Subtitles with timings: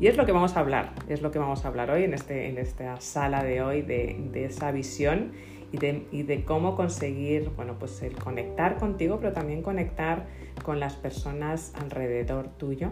[0.00, 2.14] Y es lo que vamos a hablar, es lo que vamos a hablar hoy en,
[2.14, 5.32] este, en esta sala de hoy, de, esa visión
[5.72, 10.26] y de, y de, cómo conseguir, bueno, pues el conectar contigo, pero también conectar
[10.62, 12.90] con las personas alrededor tuyo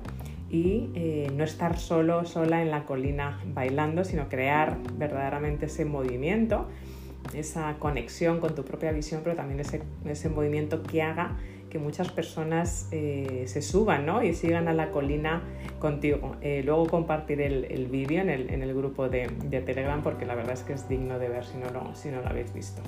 [0.51, 6.67] y eh, no estar solo, sola en la colina bailando, sino crear verdaderamente ese movimiento,
[7.35, 11.37] esa conexión con tu propia visión, pero también ese, ese movimiento que haga
[11.71, 14.23] que muchas personas eh, se suban ¿no?
[14.23, 15.43] y sigan a la colina
[15.79, 16.37] contigo.
[16.41, 20.27] Eh, luego compartiré el, el vídeo en el, en el, grupo de, de, Telegram porque
[20.27, 22.53] la verdad es que es digno de ver si no lo, si no lo habéis
[22.53, 22.83] visto.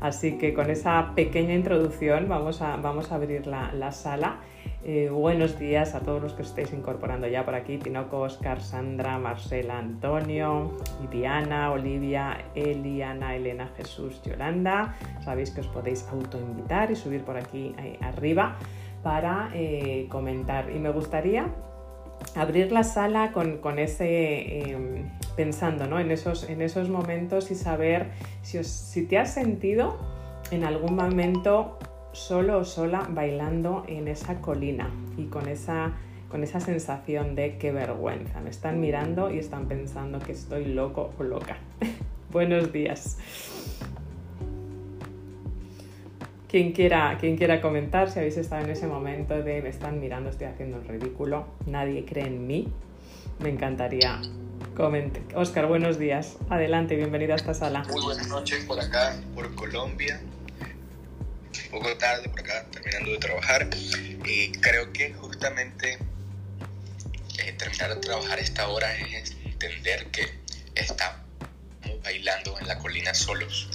[0.00, 4.40] Así que con esa pequeña introducción vamos a, vamos a abrir la, la sala.
[4.84, 7.78] Eh, buenos días a todos los que estéis incorporando ya por aquí.
[7.78, 10.76] Tinoco, Oscar, Sandra, Marcela, Antonio,
[11.08, 14.96] Diana, Olivia, Eliana, Elena, Jesús, Yolanda.
[15.24, 18.56] Sabéis que os podéis autoinvitar y subir por aquí arriba
[19.04, 20.68] para eh, comentar.
[20.74, 21.46] Y me gustaría
[22.34, 25.04] abrir la sala con, con ese, eh,
[25.36, 26.00] pensando ¿no?
[26.00, 28.10] en, esos, en esos momentos y saber
[28.42, 29.96] si, os, si te has sentido
[30.50, 31.78] en algún momento
[32.12, 35.92] solo o sola bailando en esa colina y con esa,
[36.28, 38.40] con esa sensación de qué vergüenza.
[38.40, 41.58] Me están mirando y están pensando que estoy loco o loca.
[42.30, 43.18] Buenos días.
[46.48, 50.28] Quien quiera, quien quiera comentar, si habéis estado en ese momento de me están mirando,
[50.28, 52.68] estoy haciendo el ridículo, nadie cree en mí,
[53.42, 54.20] me encantaría
[54.76, 55.22] comente.
[55.34, 56.36] Oscar, buenos días.
[56.50, 57.84] Adelante, bienvenido a esta sala.
[57.90, 60.20] Muy buenas noches por acá, por Colombia.
[61.64, 63.68] Un poco tarde por acá, terminando de trabajar.
[64.24, 65.98] Y creo que justamente
[67.38, 70.38] eh, terminar de trabajar esta hora es entender que
[70.74, 71.20] estamos
[72.02, 73.68] bailando en la colina solos.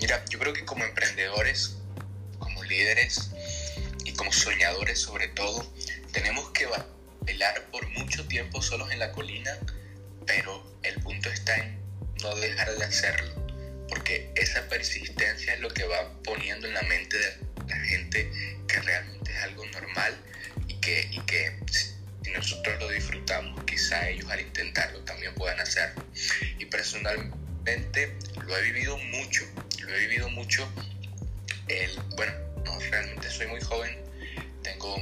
[0.00, 1.78] Mira, yo creo que como emprendedores
[2.68, 3.30] líderes
[4.04, 5.66] y como soñadores sobre todo,
[6.12, 6.66] tenemos que
[7.24, 9.56] bailar por mucho tiempo solos en la colina,
[10.26, 11.78] pero el punto está en
[12.22, 13.46] no dejar de hacerlo,
[13.88, 17.36] porque esa persistencia es lo que va poniendo en la mente de
[17.68, 18.30] la gente
[18.66, 20.14] que realmente es algo normal
[20.66, 21.52] y que, y que
[22.22, 26.04] si nosotros lo disfrutamos, quizá ellos al intentarlo también puedan hacerlo.
[26.58, 28.16] Y personalmente
[28.46, 29.44] lo he vivido mucho,
[29.80, 30.70] lo he vivido mucho
[31.68, 32.32] el, bueno,
[32.64, 33.96] no, realmente soy muy joven,
[34.62, 34.96] tengo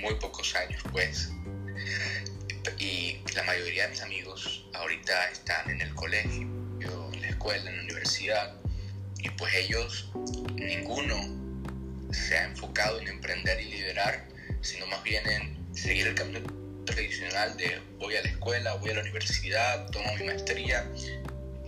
[0.00, 1.30] muy pocos años pues.
[2.78, 6.46] Y la mayoría de mis amigos ahorita están en el colegio,
[7.26, 8.54] la escuela, en la universidad.
[9.18, 10.10] Y pues ellos,
[10.54, 11.16] ninguno
[12.12, 14.26] se ha enfocado en emprender y liderar,
[14.60, 16.40] sino más bien en seguir el camino
[16.84, 20.88] tradicional de voy a la escuela, voy a la universidad, tomo mi maestría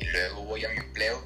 [0.01, 1.23] y luego voy a mi empleo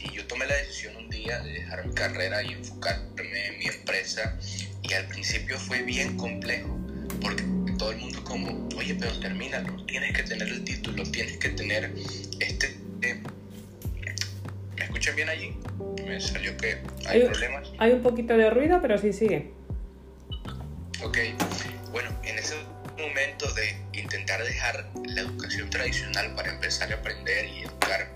[0.00, 3.66] y yo tomé la decisión un día de dejar mi carrera y enfocarme en mi
[3.66, 4.38] empresa.
[4.82, 6.78] Y al principio fue bien complejo,
[7.20, 7.42] porque
[7.78, 11.92] todo el mundo como, oye, pero termínalo, tienes que tener el título, tienes que tener
[12.40, 12.76] este...
[13.02, 13.45] Eh, ¿Me
[14.86, 15.56] escuchan bien allí?
[16.04, 17.72] Me salió que hay, hay problemas.
[17.78, 19.52] Hay un poquito de ruido, pero sí sigue.
[21.02, 21.18] Ok,
[21.92, 22.54] bueno, en ese
[22.98, 28.08] momento de intentar dejar la educación tradicional para empezar a aprender y educarme,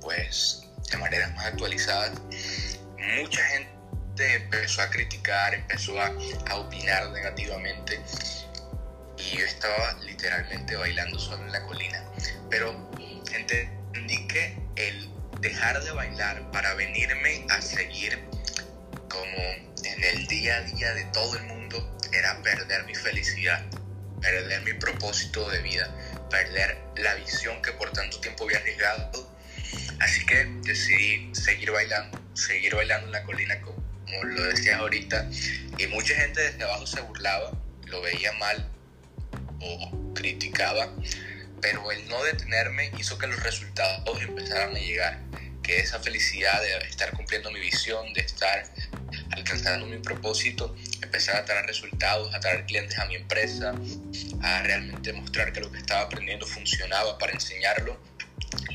[0.00, 2.12] pues de maneras más actualizadas,
[3.20, 6.12] mucha gente empezó a criticar, empezó a,
[6.48, 8.00] a opinar negativamente
[9.18, 12.02] y yo estaba literalmente bailando solo en la colina.
[12.48, 12.90] Pero
[15.64, 18.18] dejar de bailar para venirme a seguir
[19.08, 19.38] como
[19.82, 23.64] en el día a día de todo el mundo era perder mi felicidad,
[24.20, 25.88] perder mi propósito de vida,
[26.28, 29.34] perder la visión que por tanto tiempo había arriesgado
[30.00, 33.82] Así que decidí seguir bailando, seguir bailando en la colina como,
[34.22, 35.30] lo decías ahorita.
[35.78, 37.52] Y mucha gente desde abajo se burlaba,
[37.86, 38.68] lo veía mal
[39.60, 40.92] o criticaba,
[41.62, 45.20] pero el no detenerme hizo que los resultados empezaran a llegar,
[45.64, 48.64] que esa felicidad de estar cumpliendo mi visión, de estar
[49.32, 53.74] alcanzando mi propósito, empezara a traer resultados, a traer clientes a mi empresa,
[54.42, 57.98] a realmente mostrar que lo que estaba aprendiendo funcionaba para enseñarlo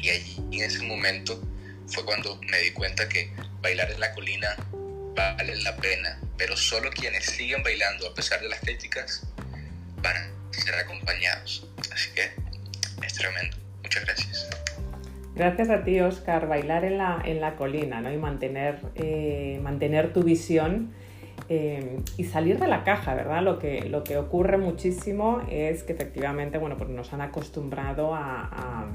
[0.02, 1.42] y allí, en ese momento,
[1.88, 3.32] fue cuando me di cuenta que
[3.62, 4.56] bailar en la colina
[5.16, 9.24] vale la pena, pero solo quienes siguen bailando a pesar de las críticas
[10.02, 11.68] van a ser acompañados.
[11.92, 12.32] Así que
[13.06, 13.58] es tremendo.
[13.84, 14.48] Muchas gracias.
[15.36, 16.48] Gracias a ti, Oscar.
[16.48, 18.12] Bailar en la, en la colina ¿no?
[18.12, 20.92] y mantener, eh, mantener tu visión
[21.48, 23.42] eh, y salir de la caja, ¿verdad?
[23.42, 28.50] Lo que, lo que ocurre muchísimo es que efectivamente, bueno, pues nos han acostumbrado a,
[28.52, 28.92] a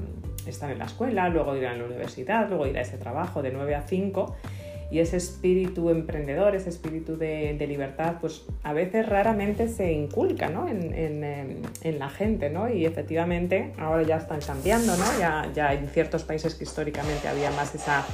[0.47, 3.51] estar en la escuela, luego ir a la universidad, luego ir a ese trabajo de
[3.51, 4.35] 9 a 5
[4.91, 10.67] y ese espíritu emprendedor, ese espíritu de, libertad, pues a veces raramente se inculca ¿no?
[10.67, 12.69] en, la gente, ¿no?
[12.69, 15.05] Y efectivamente ahora ya están cambiando, ¿no?
[15.19, 18.05] Ya, ya en ciertos países que históricamente había más esa,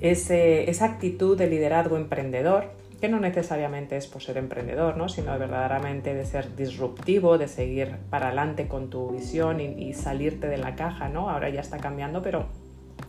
[0.00, 5.08] esa actitud de liderazgo emprendedor, que no necesariamente es por ser emprendedor, ¿no?
[5.08, 10.48] sino verdaderamente de ser disruptivo, de seguir para adelante con tu visión y, y salirte
[10.48, 11.30] de la caja, ¿no?
[11.30, 12.46] Ahora ya está cambiando, pero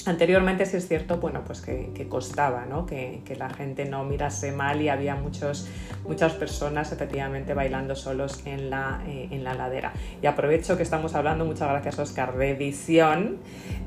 [0.06, 2.86] Anteriormente sí es cierto, bueno, pues que, costaba, ¿no?
[2.86, 5.68] Que, la gente no mirase mal y había muchos,
[6.06, 9.94] muchas personas efectivamente bailando solos en la, eh, en la ladera.
[10.22, 13.38] Y aprovecho que estamos hablando, muchas gracias Oscar, de visión,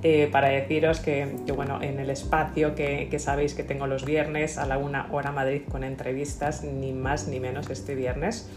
[0.03, 4.57] eh, para deciros que, bueno, en el espacio que, que, sabéis que tengo los viernes
[4.57, 8.49] a la una hora Madrid con entrevistas, ni más ni menos este viernes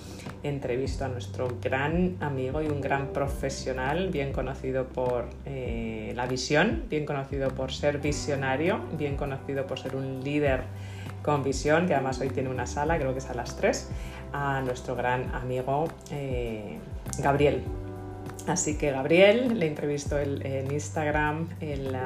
[0.43, 6.83] entrevisto a nuestro gran amigo y un gran profesional, bien conocido por eh, la visión,
[6.89, 10.63] bien conocido por ser visionario, bien conocido por ser un líder
[11.21, 13.89] con visión, que además hoy tiene una sala, creo que es a las 3,
[14.33, 16.79] a nuestro gran amigo eh,
[17.19, 17.63] Gabriel.
[18.47, 21.97] Así que Gabriel, le entrevisto en Instagram el,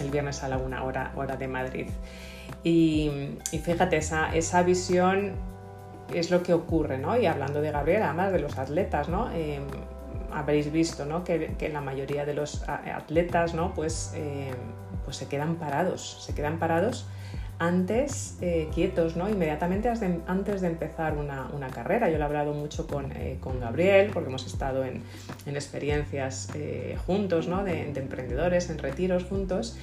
[0.00, 1.88] el, viernes a la una hora, hora de Madrid.
[2.62, 3.10] Y,
[3.50, 5.32] fíjate, esa, esa visión
[6.14, 7.18] es lo que ocurre, ¿no?
[7.18, 9.30] Y hablando de Gabriel, además de los atletas, ¿no?
[9.32, 9.64] Em,
[10.32, 11.24] habréis visto ¿no?
[11.24, 13.74] que, la mayoría de los atletas ¿no?
[13.74, 14.54] pues, em,
[15.04, 17.06] pues se quedan parados, se quedan parados
[17.58, 19.28] antes eh, quietos, ¿no?
[19.28, 19.90] inmediatamente
[20.26, 22.08] antes de empezar una, carrera.
[22.08, 25.02] Yo lo he hablado mucho con, eh, con Gabriel porque hemos estado en,
[25.46, 27.62] en experiencias eh, juntos, ¿no?
[27.62, 29.76] de, de, emprendedores, en retiros juntos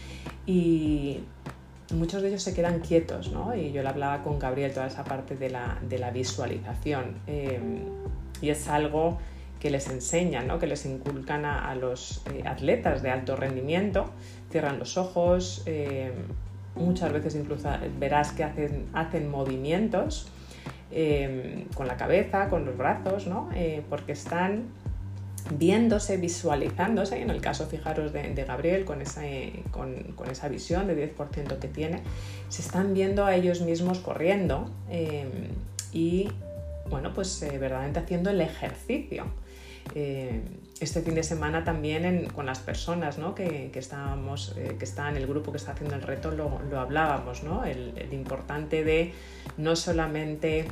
[0.47, 1.21] y,
[1.93, 3.55] muchos de ellos se quedan quietos, ¿no?
[3.55, 7.19] Y yo le hablaba con Gabriel toda esa parte de la, de la visualización.
[7.27, 7.59] Eh,
[8.41, 9.17] y es algo
[9.59, 10.59] que les enseñan, ¿no?
[10.59, 14.11] que les inculcan a, los eh, atletas de alto rendimiento,
[14.51, 16.11] cierran los ojos, eh,
[16.75, 17.69] muchas veces incluso
[17.99, 20.31] verás que hacen, hacen movimientos
[21.75, 23.49] con la cabeza, con los brazos, ¿no?
[23.89, 24.69] porque están
[25.51, 29.23] viéndose, visualizándose, en el caso, fijaros, de, Gabriel, con esa,
[29.71, 32.03] con, esa, visión de 10% que tiene,
[32.47, 34.69] se están viendo a ellos mismos corriendo
[35.91, 36.29] y,
[36.89, 39.25] bueno, pues eh, verdaderamente haciendo el ejercicio.
[39.95, 40.41] Eh,
[40.79, 45.25] este fin de semana también con las personas que, estábamos, eh, que está en el
[45.25, 49.13] grupo que está haciendo el reto lo, hablábamos, el importante de
[49.57, 50.67] no solamente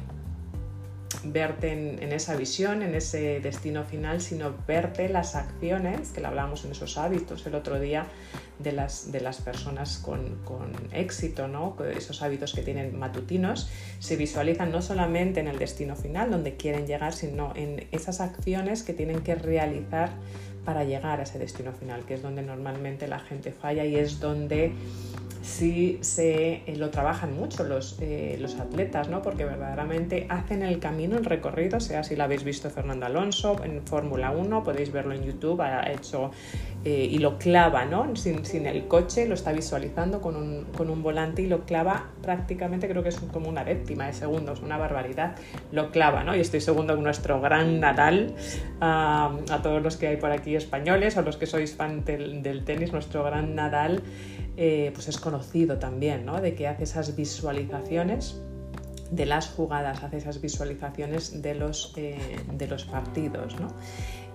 [1.23, 6.65] verte en, esa visión, en ese destino final, sino verte las acciones, que lo hablábamos
[6.65, 8.05] en esos hábitos el otro día,
[8.59, 11.75] de las, de las personas con, con éxito, ¿no?
[11.95, 13.69] esos hábitos que tienen matutinos,
[13.99, 18.83] se visualizan no solamente en el destino final, donde quieren llegar, sino en esas acciones
[18.83, 20.11] que tienen que realizar
[20.63, 24.19] para llegar a ese destino final, que es donde normalmente la gente falla y es
[24.19, 24.73] donde
[25.45, 29.21] sí se eh, lo trabajan mucho los, eh, los atletas, ¿no?
[29.21, 33.85] porque verdaderamente hacen el camino, el recorrido, sea si lo habéis visto Fernando Alonso en
[33.85, 36.31] Fórmula 1, podéis verlo en YouTube, ha hecho
[36.83, 38.15] eh, y lo clava ¿no?
[38.15, 42.07] sin, sin, el coche, lo está visualizando con un, con un, volante y lo clava
[42.23, 45.35] prácticamente, creo que es como una décima de segundos, una barbaridad,
[45.71, 46.35] lo clava, ¿no?
[46.35, 48.33] y estoy segundo con nuestro gran Nadal,
[48.81, 52.63] a todos los que hay por aquí españoles o los que sois fan del, del
[52.63, 54.01] tenis, nuestro gran Nadal.
[54.57, 56.39] Eh, pues es conocido también, ¿no?
[56.39, 58.39] De que hace esas visualizaciones
[59.11, 62.17] de las jugadas, hace esas visualizaciones de los, eh,
[62.53, 63.67] de los partidos, ¿no?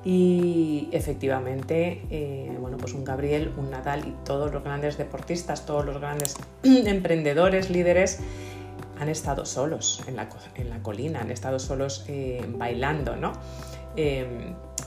[0.04, 5.85] Y efectivamente, eh, bueno, pues un Gabriel, un Nadal y todos los grandes deportistas, todos
[5.87, 8.21] los grandes emprendedores, líderes,
[8.99, 12.04] han estado solos en la, en la colina, han estado solos
[12.59, 13.33] bailando, ¿no?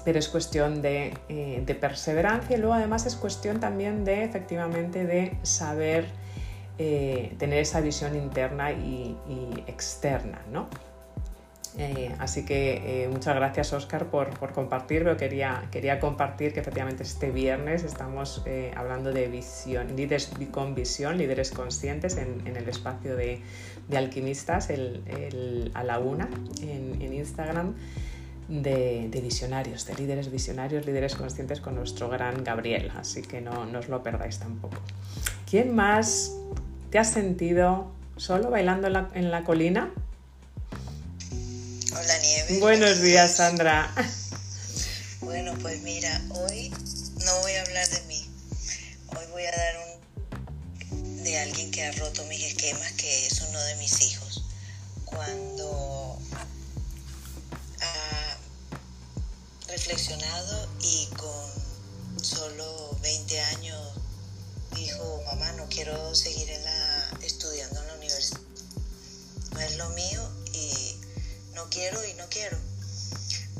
[0.03, 5.37] Pero es cuestión de, eh, perseverancia y luego además es cuestión también de efectivamente de
[5.43, 6.05] saber
[6.77, 9.17] eh, tener esa visión interna y,
[9.67, 10.67] externa, ¿no?
[11.75, 17.31] Eh, así que muchas gracias Oscar por, compartir, pero quería, quería compartir que efectivamente este
[17.31, 18.45] viernes estamos
[18.75, 23.41] hablando de visión, líderes con visión, líderes conscientes en, el espacio de,
[23.95, 26.29] alquimistas a la una
[26.61, 27.73] en Instagram
[28.47, 33.79] de, visionarios, de líderes visionarios, líderes conscientes con nuestro gran Gabriel, así que no, no
[33.79, 34.77] os lo perdáis tampoco.
[35.49, 36.31] ¿Quién más
[36.91, 39.91] te has sentido solo bailando en la, colina?
[41.91, 42.59] Hola Nieve.
[42.59, 43.89] Buenos días Sandra.
[45.21, 46.69] Bueno, pues mira, hoy
[47.25, 48.29] no voy a hablar de mí.
[49.07, 53.59] Hoy voy a dar un de alguien que ha roto mis esquemas, que es uno
[53.59, 54.43] de mis hijos.
[55.05, 56.02] Cuando
[59.73, 63.93] reflexionado y con solo 20 años
[64.75, 67.17] dijo, mamá, no quiero seguir en la,
[69.59, 70.95] es lo mío y
[71.55, 72.57] no quiero y no quiero.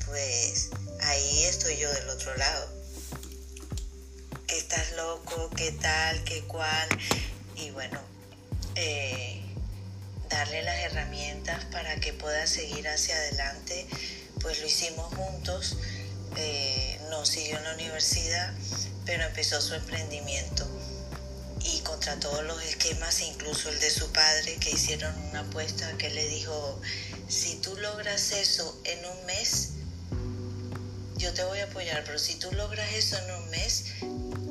[0.06, 0.70] Pues
[1.02, 2.70] ahí estoy yo del otro lado.
[4.46, 6.90] Que estás loco, qué tal, qué cual.
[7.56, 8.00] Y bueno,
[8.76, 9.42] eh,
[10.30, 13.88] darle las herramientas para que pueda seguir hacia adelante,
[14.42, 15.78] pues lo hicimos juntos.
[16.38, 18.54] Eh, no siguió en la universidad,
[19.06, 20.68] pero empezó su emprendimiento
[21.64, 26.10] y contra todos los esquemas, incluso el de su padre, que hicieron una apuesta que
[26.10, 26.82] le dijo,
[27.28, 29.70] si tú logras eso en un mes,
[31.18, 33.86] yo te voy a apoyar, pero si tú logras eso en un mes,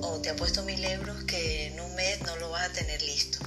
[0.01, 3.39] o te apuesto mil euros que en un mes no lo vas a tener listo.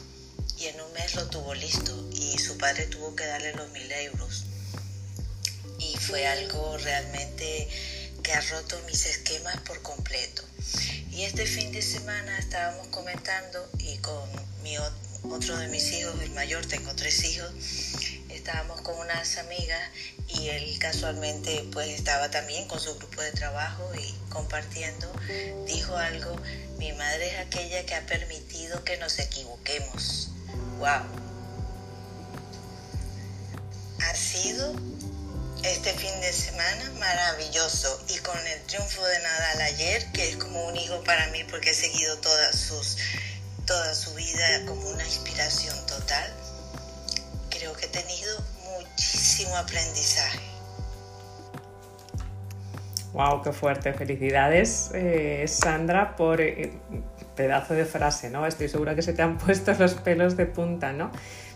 [0.57, 3.91] Y en un mes lo tuvo listo y su padre tuvo que darle los mil
[3.91, 4.45] euros.
[5.79, 7.67] Y fue algo realmente
[8.25, 10.41] que ha roto mis esquemas por completo.
[11.11, 14.27] Y este fin de semana estábamos comentando y con
[14.63, 14.75] mi
[15.29, 17.51] otro de mis hijos, el mayor, tengo tres hijos,
[18.29, 19.79] estábamos con unas amigas
[20.27, 25.11] y él casualmente pues estaba también con su grupo de trabajo y compartiendo,
[25.67, 26.35] dijo algo,
[26.79, 30.31] mi madre es aquella que ha permitido que nos equivoquemos.
[30.79, 31.03] ¡Wow!
[34.01, 34.73] Ha sido
[35.69, 40.67] este fin de semana maravilloso y con el triunfo de Nadal ayer, que es como
[40.67, 42.97] un hijo para mí porque he seguido todas sus,
[43.65, 46.31] toda su vida como una inspiración total,
[47.49, 48.43] creo que he tenido
[48.77, 50.39] muchísimo aprendizaje.
[53.13, 53.93] Wow, qué fuerte.
[53.93, 56.73] Felicidades, eh, Sandra, por eh,
[57.35, 58.45] pedazo de frase, ¿no?
[58.45, 61.11] Estoy segura que se te han puesto los pelos de punta, ¿no?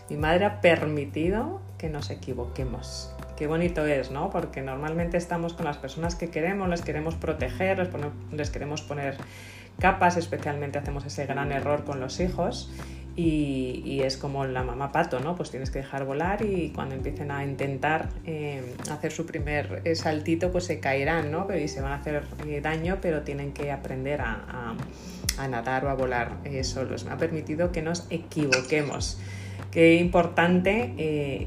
[0.08, 4.28] Mi madre ha permitido que nos equivoquemos qué bonito es, ¿no?
[4.28, 7.90] Porque normalmente estamos con las personas que queremos, les queremos proteger,
[8.32, 9.16] les, queremos poner
[9.78, 12.70] capas, especialmente hacemos ese gran error con los hijos
[13.16, 15.36] y, es como la mamá pato, ¿no?
[15.36, 19.94] Pues tienes que dejar volar y cuando empiecen a intentar eh, hacer su primer eh,
[19.94, 21.48] saltito, pues se caerán, ¿no?
[21.56, 24.74] Y se van a hacer eh, daño, pero tienen que aprender a,
[25.48, 27.06] nadar o a volar solos.
[27.06, 29.18] Me ha permitido que nos equivoquemos.
[29.70, 31.46] Qué importante eh,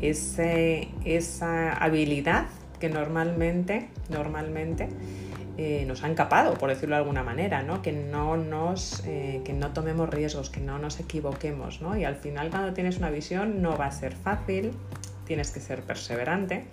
[1.05, 2.45] esa habilidad
[2.79, 4.87] que normalmente, normalmente
[5.57, 7.81] eh, nos han capado, por decirlo de alguna manera, ¿no?
[7.81, 11.81] Que, no nos, eh, que no tomemos riesgos, que no nos equivoquemos.
[11.81, 11.97] ¿no?
[11.97, 14.71] Y al final cuando tienes una visión no va a ser fácil,
[15.25, 16.65] tienes que ser perseverante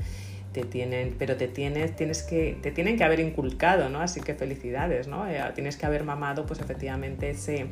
[0.52, 4.00] te tienen, pero te tienes, tienes que, te tienen que haber inculcado, ¿no?
[4.00, 5.28] Así que felicidades, ¿no?
[5.28, 7.66] Eh, tienes que haber mamado, pues efectivamente, ese,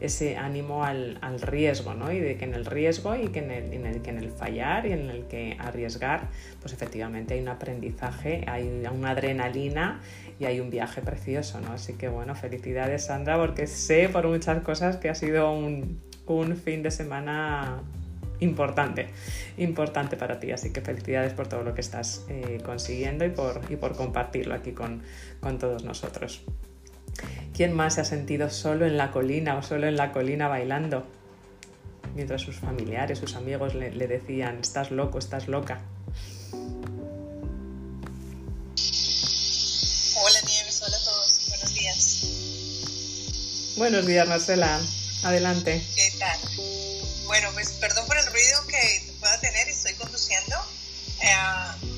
[0.00, 2.10] ese ánimo al, al, riesgo, ¿no?
[2.10, 4.30] Y de que en el riesgo y que en el, en el, que en el
[4.30, 6.28] fallar y en el que arriesgar,
[6.60, 10.00] pues efectivamente hay un aprendizaje, hay una adrenalina
[10.40, 11.72] y hay un viaje precioso, ¿no?
[11.72, 16.56] Así que bueno, felicidades Sandra, porque sé por muchas cosas que ha sido un, un
[16.56, 17.80] fin de semana
[18.44, 19.08] importante,
[19.56, 20.52] importante para ti.
[20.52, 24.54] Así que felicidades por todo lo que estás eh, consiguiendo y por, y por compartirlo
[24.54, 25.02] aquí con,
[25.40, 26.42] con todos nosotros.
[27.54, 31.06] ¿Quién más se ha sentido solo en la colina o solo en la colina bailando?
[32.14, 35.80] Mientras sus familiares, sus amigos le, le decían, estás loco, estás loca.
[40.16, 43.74] Hola Nieves, hola a todos, buenos días.
[43.76, 44.80] Buenos días Marcela,
[45.24, 45.82] adelante.
[45.96, 46.38] ¿Qué tal?
[47.34, 50.56] Bueno, pues perdón por el ruido que pueda tener, estoy conduciendo,
[51.20, 51.34] eh,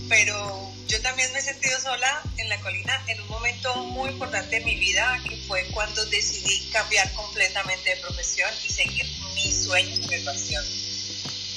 [0.09, 4.61] pero yo también me he sentido sola en la colina en un momento muy importante
[4.61, 9.99] de mi vida, que fue cuando decidí cambiar completamente de profesión y seguir mis sueños
[10.05, 10.64] y mi pasión.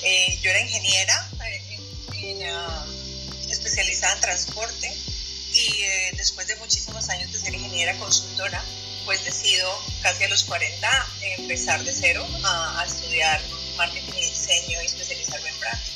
[0.04, 2.86] Eh, yo era ingeniera, eh, ah,
[3.50, 4.94] especializada en transporte,
[5.54, 5.84] y
[6.18, 8.62] después de muchísimos años de ser ingeniera consultora,
[9.06, 9.72] pues decido
[10.02, 11.08] casi a los 40
[11.38, 13.42] empezar de cero a, a estudiar
[13.80, 15.94] marketing y diseño y especializarme en branding.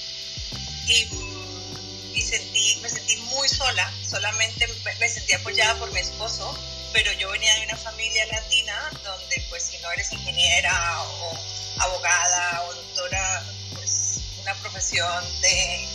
[0.88, 4.68] Y, y sentí, me sentí muy sola, solamente
[5.00, 6.58] me sentí apoyada por mi esposo,
[6.94, 11.38] pero yo venía de una familia latina donde pues si no eres ingeniera o
[11.80, 15.86] abogada o doctora, pues una profesión de,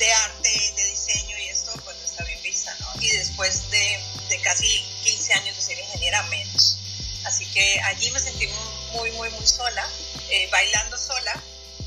[0.00, 2.88] de arte, de diseño y esto pues no está bien vista, ¿no?
[3.00, 4.66] Y después de, de casi
[5.04, 6.78] 15 años de ser ingeniera menos.
[7.24, 8.48] Así que allí me sentí
[8.92, 9.88] muy, muy, muy sola
[10.30, 11.42] eh, bailando sola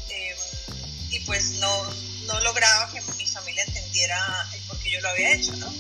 [0.10, 0.36] eh,
[1.12, 1.94] y pues no,
[2.26, 5.74] no lograba que mi familia entendiera el por qué yo lo había hecho, ¿no?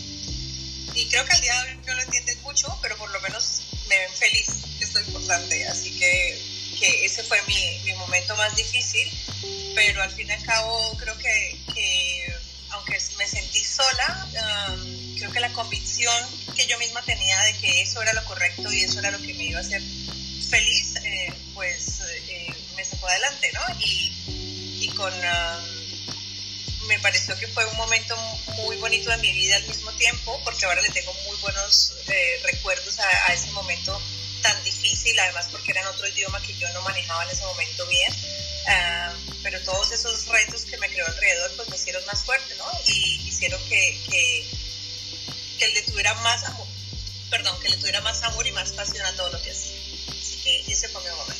[0.95, 3.61] Y creo que al día de hoy no lo entienden mucho, pero por lo menos
[3.87, 4.49] me ven feliz,
[4.79, 6.41] es importante, así que,
[6.79, 9.09] que ese fue mi, mi, momento más difícil,
[9.75, 12.33] pero al fin y al cabo creo que, que
[12.71, 14.27] aunque me sentí sola,
[14.71, 16.25] um, creo que la convicción
[16.55, 19.33] que yo misma tenía de que eso era lo correcto y eso era lo que
[19.33, 19.81] me iba a hacer
[20.49, 22.01] feliz, eh, pues
[22.89, 23.61] me sacó adelante, ¿no?
[23.79, 28.15] Y, con, um, me pareció que fue un momento
[28.55, 32.41] muy bonito de mi vida al mismo tiempo, porque ahora le tengo muy buenos eh,
[32.43, 34.01] recuerdos a, ese momento
[34.41, 37.85] tan difícil, además porque era en otro idioma que yo no manejaba en ese momento
[37.87, 38.13] bien.
[38.67, 42.65] Ah, pero todos esos retos que me creó alrededor pues me hicieron más fuerte, ¿no?
[42.87, 44.45] Y hicieron que, que,
[45.59, 46.67] que le tuviera más amor,
[47.29, 49.77] perdón, que le tuviera más amor y más pasión a todo lo que hacía.
[50.09, 51.38] Así que ese fue mi momento.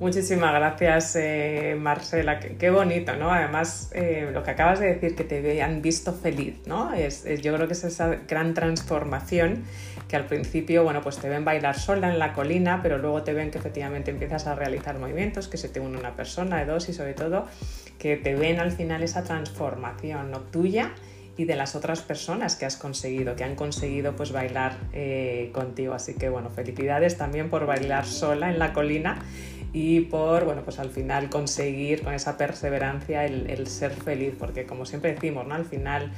[0.00, 2.38] Muchísimas gracias, eh, Marcela.
[2.38, 3.32] Qué, bonito, ¿no?
[3.32, 6.94] Además, eh, lo que acabas de decir, que te vean visto feliz, ¿no?
[6.94, 9.64] Es, yo creo que es esa gran transformación
[10.06, 13.32] que al principio, bueno, pues te ven bailar sola en la colina, pero luego te
[13.32, 16.88] ven que efectivamente empiezas a realizar movimientos, que se te une una persona, de dos
[16.88, 17.46] y sobre todo
[17.98, 20.38] que te ven al final esa transformación, ¿no?
[20.38, 20.92] Tuya
[21.38, 25.94] y de las otras personas que has conseguido, que han conseguido pues bailar eh, contigo.
[25.94, 29.20] Así que bueno, felicidades también por bailar sola en la colina
[29.72, 34.84] y por, bueno, pues al final conseguir con esa perseverancia el, ser feliz, porque como
[34.84, 35.54] siempre decimos, ¿no?
[35.54, 36.10] Al final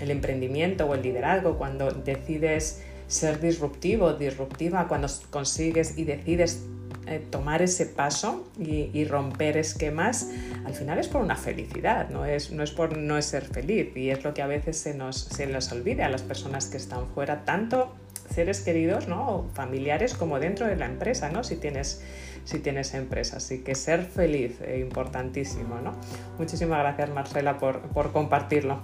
[0.00, 6.64] el emprendimiento o el liderazgo, cuando decides ser disruptivo, disruptiva, cuando consigues y decides
[7.06, 10.28] eh, tomar ese paso y, romper esquemas,
[10.64, 14.10] al final es por una felicidad, no es, no es por no ser feliz y
[14.10, 17.08] es lo que a veces se nos, se nos olvida a las personas que están
[17.08, 17.92] fuera, tanto
[18.32, 19.48] seres queridos ¿no?
[19.54, 21.42] familiares como dentro de la empresa, ¿no?
[21.42, 22.02] si, tienes,
[22.44, 23.38] si tienes empresa.
[23.38, 25.80] Así que ser feliz, es importantísimo.
[25.80, 25.94] ¿no?
[26.38, 28.80] Muchísimas gracias Marcela por, por compartirlo.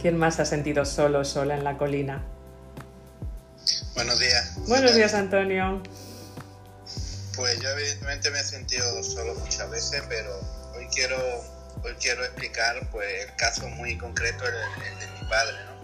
[0.00, 2.22] ¿Quién más ha sentido solo, sola en la colina?
[3.94, 4.58] Buenos días.
[4.68, 5.82] Buenos días, Antonio.
[7.38, 10.40] Pues yo evidentemente me he sentido solo muchas veces, pero
[10.74, 11.16] hoy quiero,
[11.84, 15.78] hoy quiero explicar pues, el caso muy concreto, el, el de mi padre, ¿no?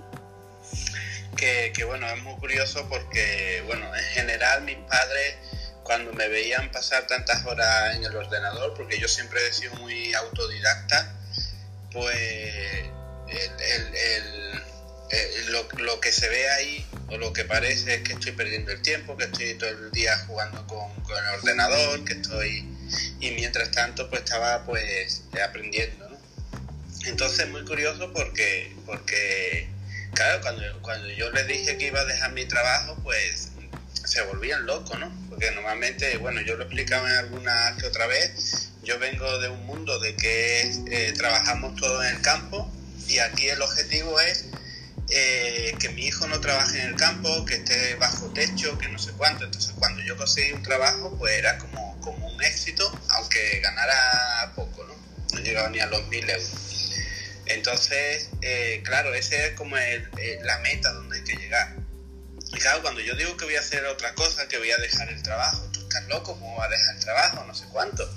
[1.36, 5.36] que, bueno, es muy curioso porque, bueno, en general mis padres
[5.84, 10.12] cuando me veían pasar tantas horas en el ordenador, porque yo siempre he sido muy
[10.12, 11.14] autodidacta,
[11.92, 12.52] pues
[15.78, 16.84] lo, que se ve ahí
[17.18, 20.66] lo que parece es que estoy perdiendo el tiempo, que estoy todo el día jugando
[20.66, 22.68] con, con el ordenador, que estoy...
[23.20, 26.18] Y mientras tanto pues estaba pues aprendiendo, ¿no?
[27.06, 29.68] Entonces muy curioso porque, porque
[30.14, 33.50] claro, cuando, cuando yo les dije que iba a dejar mi trabajo, pues
[34.04, 35.10] se volvían locos, ¿no?
[35.28, 39.64] Porque normalmente, bueno, yo lo explicaba en alguna que otra vez, yo vengo de un
[39.66, 42.70] mundo de que eh, trabajamos todo en el campo
[43.08, 44.46] y aquí el objetivo es
[45.16, 48.98] eh, que mi hijo no trabaje en el campo, que esté bajo techo, que no
[48.98, 49.44] sé cuánto.
[49.44, 54.84] Entonces cuando yo conseguí un trabajo, pues era como, como un éxito, aunque ganara poco,
[54.84, 54.94] ¿no?
[55.32, 56.50] No llegaba ni a los mil euros.
[57.46, 61.76] Entonces, eh, claro, esa es como la meta donde hay que llegar.
[62.52, 65.08] Y claro, cuando yo digo que voy a hacer otra cosa, que voy a dejar
[65.10, 67.44] el trabajo, tú estás loco, ¿cómo vas a dejar el trabajo?
[67.44, 68.08] No sé cuánto.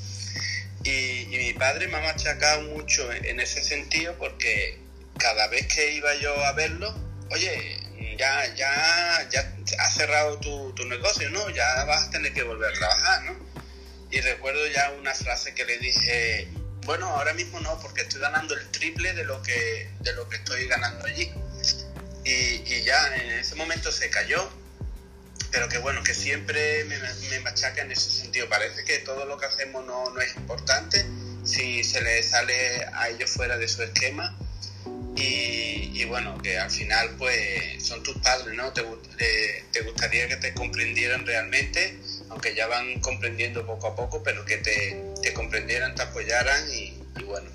[0.83, 4.79] Y, mi padre me ha machacado mucho en, ese sentido porque
[5.17, 6.93] cada vez que iba yo a verlo,
[7.31, 7.79] oye,
[8.17, 11.49] ya, ya, ya has cerrado tu, tu negocio, ¿no?
[11.49, 13.47] Ya vas a tener que volver a trabajar, ¿no?
[14.09, 16.47] Y recuerdo ya una frase que le dije,
[16.85, 20.37] bueno, ahora mismo no, porque estoy ganando el triple de lo que, de lo que
[20.37, 21.31] estoy ganando allí.
[22.23, 24.49] Y, ya en ese momento se cayó,
[25.51, 28.47] pero que bueno, que siempre me, me, machaca en ese sentido.
[28.47, 31.05] Parece que todo lo que hacemos no, no es importante
[31.43, 34.37] si se le sale a ellos fuera de su esquema.
[35.19, 38.71] Y, bueno, que al final pues son tus padres, ¿no?
[38.71, 41.97] Te, eh, te gustaría que te comprendieran realmente
[42.29, 47.49] aunque ya van comprendiendo poco a poco, pero que te, comprendieran, te apoyaran y, bueno.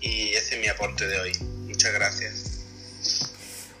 [0.00, 1.32] Y ese es mi aporte de hoy.
[1.66, 2.64] Muchas gracias.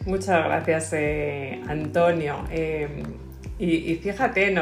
[0.04, 2.46] Muchas gracias, eh, Antonio.
[2.50, 3.02] Eh,
[3.58, 4.54] y, fíjate,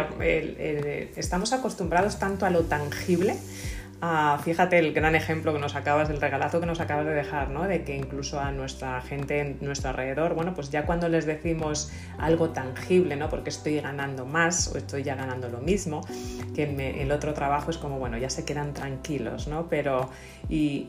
[1.16, 3.34] estamos acostumbrados tanto a lo tangible
[4.42, 7.68] fíjate el gran ejemplo que nos acabas, el regalazo que nos acabas de dejar, ¿no?
[7.68, 11.92] De que incluso a nuestra gente en nuestro alrededor, bueno, pues ya cuando les decimos
[12.18, 13.28] algo tangible, ¿no?
[13.28, 16.00] Porque estoy ganando más o estoy ya ganando lo mismo,
[16.54, 19.68] que en el otro trabajo es como, bueno, ya se quedan tranquilos, ¿no?
[19.68, 20.08] Pero,
[20.48, 20.86] y,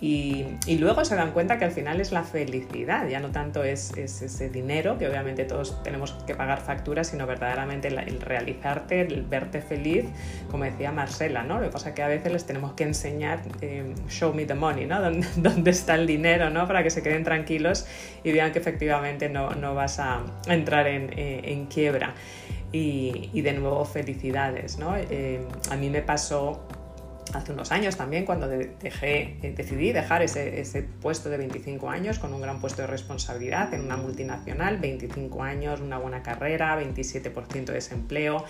[0.66, 3.92] y, luego se dan cuenta que al final es la felicidad, ya no tanto es,
[3.98, 9.62] ese dinero, que obviamente todos tenemos que pagar facturas, sino verdaderamente el, realizarte, el verte
[9.62, 10.06] feliz,
[10.50, 11.60] como decía Marcela, ¿no?
[11.60, 14.46] Lo que pasa es que a veces les tenemos que enseñar enseñar, eh, show me
[14.46, 15.02] the money, ¿no?
[15.36, 16.68] ¿Dónde, está el dinero, ¿no?
[16.68, 17.86] Para que se queden tranquilos
[18.24, 22.14] y vean que efectivamente no, no vas a entrar en, eh, en quiebra.
[22.72, 24.96] Y, y, de nuevo, felicidades, ¿no?
[24.96, 26.62] Eh, a mí me pasó
[27.34, 32.20] hace unos años también, cuando dejé, eh, decidí dejar ese, ese, puesto de 25 años
[32.20, 37.66] con un gran puesto de responsabilidad en una multinacional, 25 años, una buena carrera, 27%
[37.66, 38.46] de desempleo.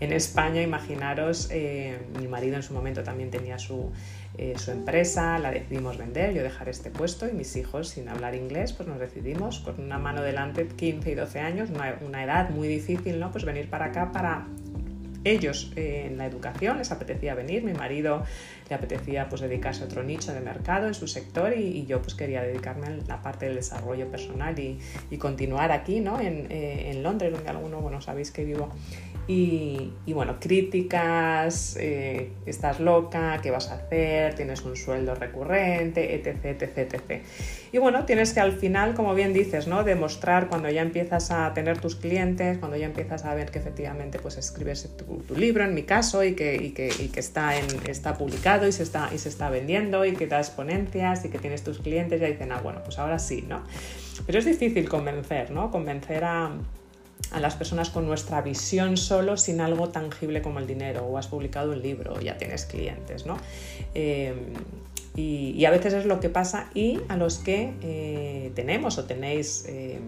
[0.00, 3.92] En España, imaginaros, eh, mi marido en su momento también tenía su,
[4.38, 8.34] eh, su empresa, la decidimos vender, yo dejar este puesto y mis hijos sin hablar
[8.34, 12.50] inglés, pues nos decidimos con una mano delante, 15 y 12 años, una, una edad
[12.50, 13.32] muy difícil, ¿no?
[13.32, 14.46] Pues venir para acá para
[15.24, 18.24] ellos eh, en la educación les apetecía venir, mi marido
[18.68, 22.14] le apetecía pues dedicarse a otro nicho de mercado en su sector y, yo pues
[22.14, 24.78] quería dedicarme a la parte del desarrollo personal y,
[25.18, 26.20] continuar aquí, ¿no?
[26.20, 28.70] En, eh, en, Londres, donde alguno, bueno, sabéis que vivo
[29.28, 34.34] y, bueno, críticas, eh, estás loca, ¿qué vas a hacer?
[34.36, 37.22] Tienes un sueldo recurrente, etc, etc, etc.
[37.72, 39.82] Y bueno, tienes que al final, como bien dices, ¿no?
[39.82, 44.20] demostrar cuando ya empiezas a tener tus clientes, cuando ya empiezas a ver que efectivamente
[44.20, 47.66] pues escribes tu, libro, en mi caso, y que, y que, y que está, en,
[47.88, 51.38] está publicado y se está, y se está vendiendo y que das ponencias y que
[51.38, 53.64] tienes tus clientes, ya dicen, ah, bueno, pues ahora sí, ¿no?
[54.24, 55.72] Pero es difícil convencer, ¿no?
[55.72, 56.52] Convencer a
[57.30, 61.26] a las personas con nuestra visión solo sin algo tangible como el dinero o has
[61.26, 63.36] publicado un libro o ya tienes clientes, ¿no?
[63.94, 64.34] Eh,
[65.16, 69.64] y, a veces es lo que pasa y a los que eh, tenemos o tenéis
[69.66, 69.98] eh,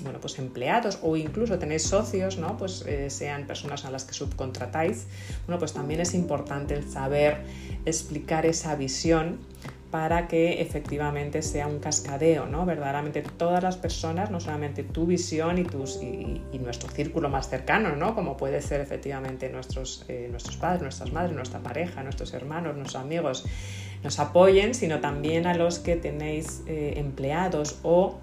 [0.00, 2.56] bueno, pues empleados o incluso tenéis socios, ¿no?
[2.56, 5.06] pues sean personas a las que subcontratáis,
[5.46, 7.44] bueno, pues también es importante el saber
[7.84, 9.38] explicar esa visión
[9.96, 12.66] para que efectivamente sea un cascadeo, ¿no?
[12.66, 17.96] Verdaderamente todas las personas, no solamente tu visión y, tus, y, nuestro círculo más cercano,
[17.96, 18.14] ¿no?
[18.14, 23.02] Como puede ser efectivamente nuestros, eh, nuestros padres, nuestras madres, nuestra pareja, nuestros hermanos, nuestros
[23.02, 23.46] amigos,
[24.04, 28.18] nos apoyen, sino también a los que tenéis eh, empleados o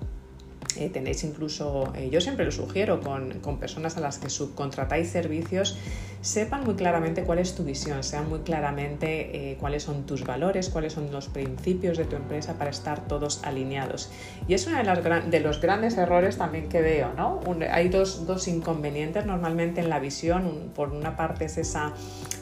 [0.77, 5.75] eh, tenéis incluso, yo siempre lo sugiero con, con personas a las que subcontratáis servicios,
[6.23, 10.69] sepan muy claramente cuál es tu visión, sean muy claramente eh, cuáles son tus valores,
[10.69, 14.09] cuáles son los principios de tu empresa para estar todos alineados.
[14.47, 17.41] Y es uno de, de los grandes errores también que veo, ¿no?
[17.69, 20.71] hay dos, dos, inconvenientes normalmente en la visión.
[20.73, 21.93] por una parte es esa,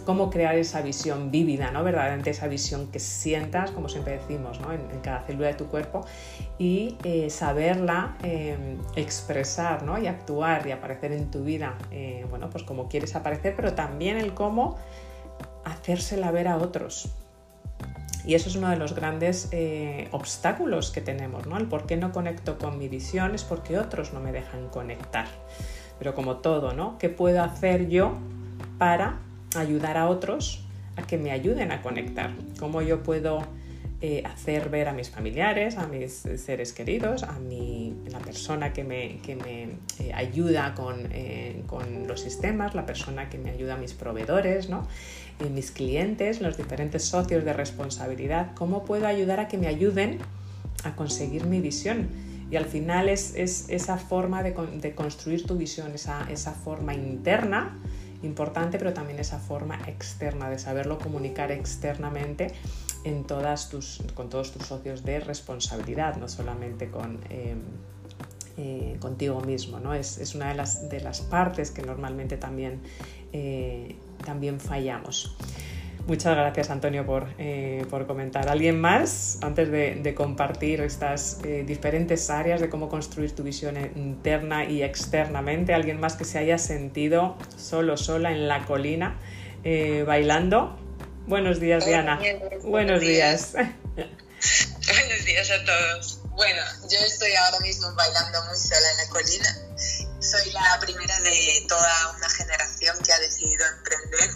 [0.05, 1.83] cómo crear esa visión vívida, ¿no?
[1.83, 4.71] Verdaderamente esa visión que sientas, como siempre decimos, ¿no?
[4.73, 6.05] en, cada célula de tu cuerpo
[6.59, 9.97] y eh, saberla em, expresar, ¿no?
[9.97, 14.17] Y actuar y aparecer en tu vida, eh, bueno, pues como quieres aparecer, pero también
[14.17, 14.77] el cómo
[15.65, 17.09] hacérsela ver a otros.
[18.25, 21.57] Y eso es uno de los grandes eh, obstáculos que tenemos, ¿no?
[21.57, 25.25] El por qué no conecto con mi visión es porque otros no me dejan conectar.
[25.97, 26.97] Pero como todo, ¿no?
[26.99, 28.13] ¿Qué puedo hacer yo
[28.77, 29.19] para
[29.55, 30.65] ayudar a otros
[30.97, 32.31] a que me ayuden a conectar?
[32.59, 33.41] ¿Cómo yo puedo
[34.03, 38.83] eh, hacer ver a mis familiares, a mis seres queridos, a mi, la persona que
[38.83, 39.63] me, que me
[39.99, 44.69] eh, ayuda con, eh, con, los sistemas, la persona que me ayuda a mis proveedores,
[44.69, 44.87] ¿no?
[45.53, 50.17] mis clientes, los diferentes socios de responsabilidad, cómo puedo ayudar a que me ayuden
[50.83, 52.09] a conseguir mi visión.
[52.49, 56.95] Y al final es, es esa forma de, de, construir tu visión, esa, esa forma
[56.95, 57.79] interna
[58.23, 62.51] importante, pero también esa forma externa de saberlo comunicar externamente
[63.03, 67.55] en todas tus, con todos tus socios de responsabilidad, no solamente con, eh,
[68.57, 69.79] eh, contigo mismo.
[69.79, 69.93] ¿no?
[69.93, 72.81] Es, es, una de las, de las partes que normalmente también,
[73.33, 75.35] eh, también fallamos.
[76.07, 77.27] Muchas gracias Antonio por,
[77.87, 78.49] por, comentar.
[78.49, 84.81] ¿Alguien más antes de compartir estas diferentes áreas de cómo construir tu visión interna y
[84.81, 85.75] externamente?
[85.75, 89.19] ¿Alguien más que se haya sentido solo, sola en la colina
[90.07, 90.80] bailando?
[91.27, 92.19] Buenos días, Diana.
[92.63, 93.53] Buenos días.
[93.53, 96.19] Buenos días a todos.
[96.31, 99.57] Bueno, yo estoy ahora mismo bailando muy sola en la colina.
[100.19, 104.29] Soy la primera de toda una generación que ha decidido emprender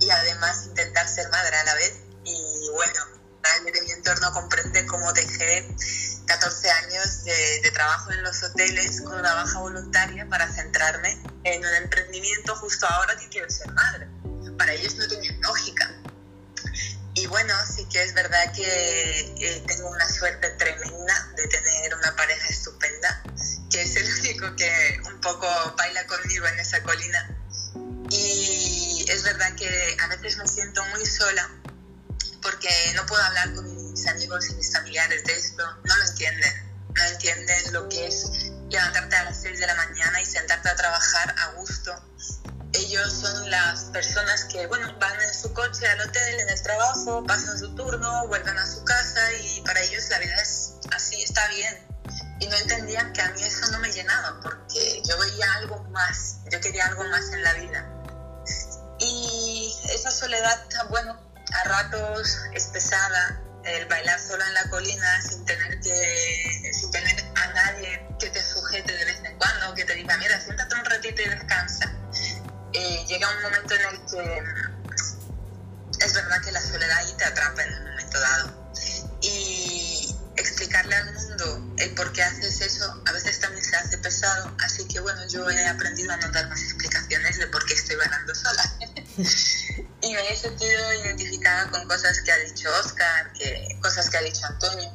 [0.00, 1.94] y además intentar ser madre a la vez.
[2.24, 3.00] Y bueno,
[3.42, 5.68] nadie de mi entorno comprende cómo dejé
[6.26, 11.64] 14 años de, de, trabajo en los hoteles con una baja voluntaria para centrarme en
[11.64, 14.08] un emprendimiento justo ahora que quiero ser madre.
[14.58, 15.96] Para ellos no tenía lógica.
[17.16, 22.14] Y bueno, sí que es verdad que eh, tengo una suerte tremenda de tener una
[22.14, 23.22] pareja estupenda,
[23.70, 25.48] que es el único que un poco
[25.78, 27.34] baila conmigo en esa colina.
[28.10, 31.50] Y es verdad que a veces me siento muy sola
[32.42, 36.54] porque no puedo hablar con mis amigos y mis familiares de esto, no lo entienden,
[36.94, 38.30] no entienden lo que es
[38.70, 41.94] levantarte a las 6 de la mañana y sentarte a trabajar a gusto
[42.76, 47.24] ellos son las personas que, bueno, van en su coche al hotel, en el trabajo,
[47.26, 51.46] pasan su turno, vuelven a su casa y para ellos la vida es así, está
[51.48, 51.86] bien.
[52.40, 56.38] Y no entendían que a mí eso no me llenaba porque yo veía algo más,
[56.50, 57.92] yo quería algo más en la vida.
[58.98, 61.18] Y esa soledad, bueno,
[61.52, 67.24] a ratos es pesada, el bailar solo en la colina sin tener que sin tener
[67.34, 70.84] a nadie que te sujete de vez en cuando, que te diga, mira, siéntate un
[70.84, 71.92] ratito y descansa.
[72.78, 74.42] Eh, llega un momento en el que
[76.04, 78.70] es verdad que la soledad ahí te atrapa en un momento dado.
[79.22, 84.54] Y explicarle al mundo el por qué haces eso a veces también se hace pesado,
[84.62, 87.96] así que bueno, yo he aprendido a no dar más explicaciones de por qué estoy
[87.96, 88.74] bailando sola.
[90.02, 94.22] y me he sentido identificada con cosas que ha dicho Oscar, que, cosas que ha
[94.22, 94.92] dicho Antonio.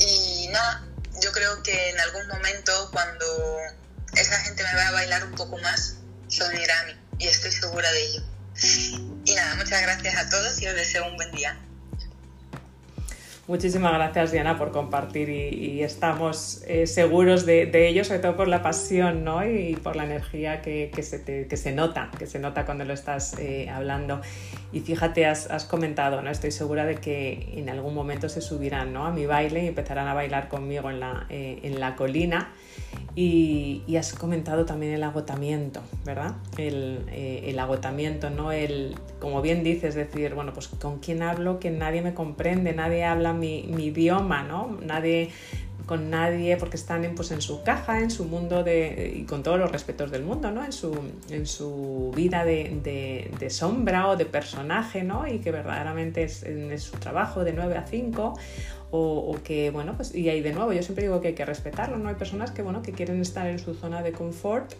[0.00, 0.84] Y nada,
[1.22, 3.56] yo creo que en algún momento cuando
[4.12, 5.94] esa gente me va a bailar un poco más,
[6.34, 8.22] se unirá a mí y estoy segura de ello.
[9.24, 11.56] Y nada, muchas gracias a todos y os deseo un buen día.
[13.46, 18.62] Muchísimas gracias Diana por compartir y, estamos eh, seguros de, ello, sobre todo por la
[18.62, 19.46] pasión ¿no?
[19.46, 23.38] y, por la energía que, se que, se nota, que se nota cuando lo estás
[23.38, 24.22] eh, hablando.
[24.72, 26.30] Y fíjate, has, has, comentado, ¿no?
[26.30, 29.04] estoy segura de que en algún momento se subirán ¿no?
[29.06, 32.50] a mi baile y empezarán a bailar conmigo en la, eh, en la colina.
[33.16, 36.34] Y, has comentado también el agotamiento, ¿verdad?
[36.58, 38.50] El, el, agotamiento, ¿no?
[38.50, 43.04] El, como bien dices, decir, bueno, pues con quién hablo, que nadie me comprende, nadie
[43.04, 44.78] habla mi, idioma, ¿no?
[44.82, 45.30] Nadie
[45.86, 49.42] con nadie porque están en, pues, en su caja, en su mundo de, y con
[49.42, 50.64] todos los respetos del mundo, ¿no?
[50.64, 50.92] en, su,
[51.30, 55.26] en su vida de, de, sombra o de personaje ¿no?
[55.26, 58.34] y que verdaderamente es, en su trabajo de 9 a 5
[58.96, 61.98] o, que, bueno, pues y ahí de nuevo, yo siempre digo que hay que respetarlo,
[61.98, 62.08] ¿no?
[62.10, 64.72] Hay personas que, bueno, que quieren estar en su zona de confort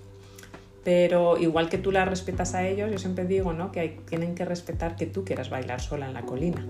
[0.84, 3.72] pero igual que tú la respetas a ellos, yo siempre digo ¿no?
[3.72, 6.64] que hay, tienen que respetar que tú quieras bailar sola en la colina.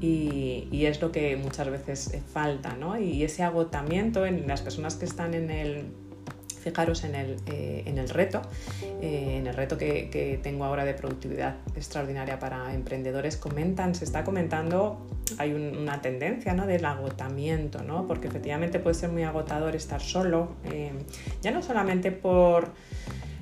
[0.00, 2.98] Y, es lo que muchas veces eh, falta, ¿no?
[2.98, 5.86] Y ese agotamiento en las personas que están en el,
[6.62, 8.42] fijaros en el, eh, en el reto,
[9.02, 14.24] eh, en el reto que, tengo ahora de productividad extraordinaria para emprendedores, comentan, se está
[14.24, 15.06] comentando,
[15.36, 16.66] hay una tendencia ¿no?
[16.66, 18.06] del agotamiento, ¿no?
[18.06, 20.54] porque efectivamente puede ser muy agotador estar solo,
[21.42, 22.72] ya no solamente por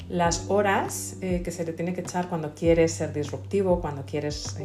[0.08, 4.56] las horas que se le tiene que echar cuando quieres ser disruptivo, cuando quieres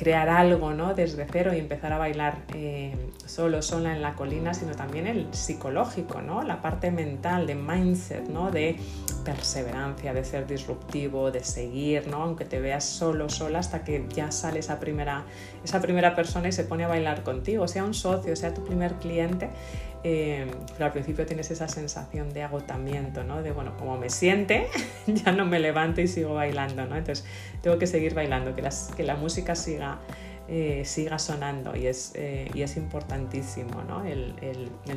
[0.00, 0.94] crear algo ¿no?
[0.94, 5.26] desde cero y empezar a bailar eh, solo, sola en la colina, sino también el
[5.30, 6.40] psicológico, ¿no?
[6.42, 8.50] la parte mental, de mindset, ¿no?
[8.50, 8.76] de
[9.26, 12.22] perseverancia, de ser disruptivo, de seguir, ¿no?
[12.22, 15.24] aunque te veas solo, sola, hasta que ya sale esa primera,
[15.62, 18.94] esa primera persona y se pone a bailar contigo, sea un socio, sea tu primer
[18.94, 19.50] cliente,
[20.02, 23.42] eh, pero al principio tienes esa sensación de agotamiento, ¿no?
[23.42, 24.66] De, bueno, como me siente,
[25.06, 26.96] ya no me levanto y sigo bailando, ¿no?
[26.96, 27.26] Entonces,
[27.62, 29.98] tengo que seguir bailando, que, la música siga,
[30.48, 34.04] eh, siga sonando y es, eh, y es importantísimo, ¿no?
[34.06, 34.34] El,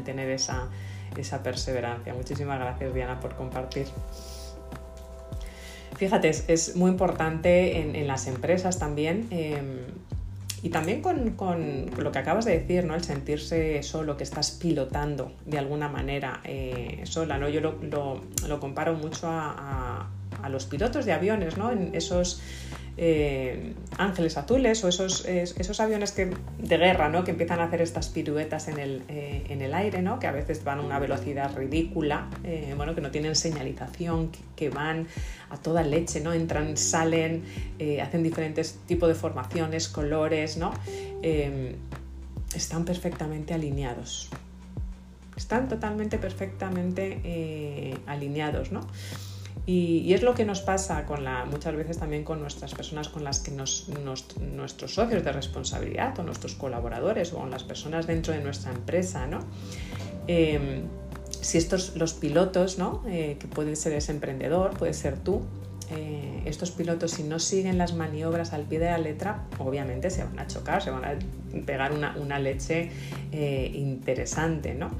[0.05, 0.69] tener esa,
[1.17, 2.13] esa perseverancia.
[2.13, 3.87] Muchísimas gracias, Diana, por compartir.
[5.97, 9.85] Fíjate, es, muy importante en, en, las empresas también em,
[10.63, 11.36] y también con,
[11.97, 12.95] lo que acabas de decir, ¿no?
[12.95, 17.49] El sentirse solo, que estás pilotando de alguna manera eh, sola, ¿no?
[17.49, 20.10] Yo lo, comparo mucho a,
[20.50, 21.72] los pilotos de aviones, ¿no?
[21.72, 22.41] En esos
[22.96, 27.24] eh, ángeles azules o esos, esos aviones que, de guerra ¿no?
[27.24, 30.19] que empiezan a hacer estas piruetas en el, eh, en el aire, ¿no?
[30.19, 34.69] que a veces van a una velocidad ridícula, eh, bueno, que no tienen señalización, que,
[34.69, 35.08] van
[35.50, 36.34] a toda leche, ¿no?
[36.34, 37.43] entran, salen,
[38.02, 40.72] hacen diferentes tipos de formaciones, colores, ¿no?
[42.56, 44.30] están perfectamente alineados.
[45.36, 48.88] Están totalmente, perfectamente alineados, ¿no?
[49.65, 53.23] Y, es lo que nos pasa con la, muchas veces también con nuestras personas con
[53.23, 53.88] las que nos,
[54.39, 59.26] nuestros socios de responsabilidad o nuestros colaboradores o con las personas dentro de nuestra empresa,
[59.26, 59.39] ¿no?
[60.28, 60.84] Em,
[61.30, 63.04] si estos, los pilotos, ¿no?
[63.08, 65.41] Eh, que pueden ser ese emprendedor, puede ser tú,
[65.91, 70.23] eh, estos pilotos si no siguen las maniobras al pie de la letra, obviamente se
[70.23, 71.15] van a chocar, se van a
[71.65, 72.89] pegar una, una leche
[73.32, 74.91] eh, interesante, ¿no?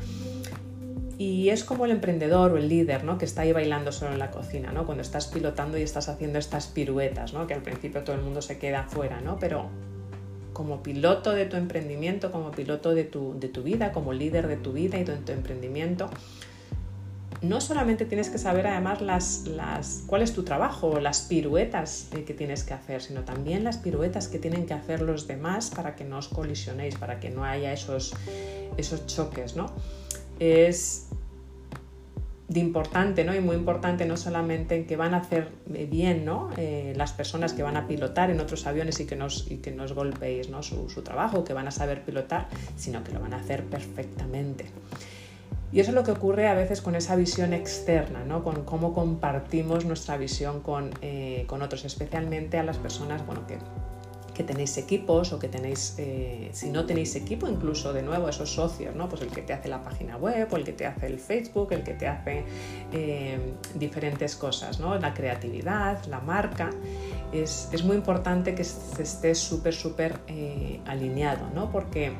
[1.18, 3.18] Y es como el emprendedor o el líder, ¿no?
[3.18, 4.86] Que está ahí bailando solo en la cocina, ¿no?
[4.86, 7.46] Cuando estás pilotando y estás haciendo estas piruetas, ¿no?
[7.46, 9.38] Que al principio todo el mundo se queda afuera, ¿no?
[9.40, 9.70] Pero
[10.54, 14.58] como piloto de tu emprendimiento, como piloto de tu, de tu vida, como líder de
[14.58, 16.10] tu vida y de tu emprendimiento,
[17.44, 22.24] no solamente tienes que saber además las, las, cuál es tu trabajo, las piruetas eh,
[22.24, 25.96] que tienes que hacer, sino también las piruetas que tienen que hacer los demás para
[25.96, 28.14] que no os colisionéis, para que no haya esos,
[28.78, 29.74] esos choques, ¿no?
[30.40, 31.10] Es
[32.54, 33.34] de importante, ¿no?
[33.34, 36.50] Y muy importante no solamente en que van a hacer bien, ¿no?
[36.58, 39.72] Eh, las personas que van a pilotar en otros aviones y que nos, y que
[39.72, 40.62] nos golpeéis, ¿no?
[40.62, 44.66] Su, trabajo, que van a saber pilotar, sino que lo van a hacer perfectamente.
[45.72, 48.44] Y eso es lo que ocurre a veces con esa visión externa, ¿no?
[48.44, 53.58] con cómo compartimos nuestra visión con, eh, con otros, especialmente a las personas bueno, que,
[54.34, 58.52] que tenéis equipos o que tenéis, eh, si no tenéis equipo, incluso de nuevo esos
[58.52, 59.08] socios, ¿no?
[59.08, 61.72] Pues el que te hace la página web o el que te hace el Facebook,
[61.72, 62.44] el que te hace
[62.92, 64.98] eh, diferentes cosas, ¿no?
[64.98, 66.72] La creatividad, la marca.
[67.32, 71.72] Es, es muy importante que esté súper, súper eh, alineado, ¿no?
[71.72, 72.14] Porque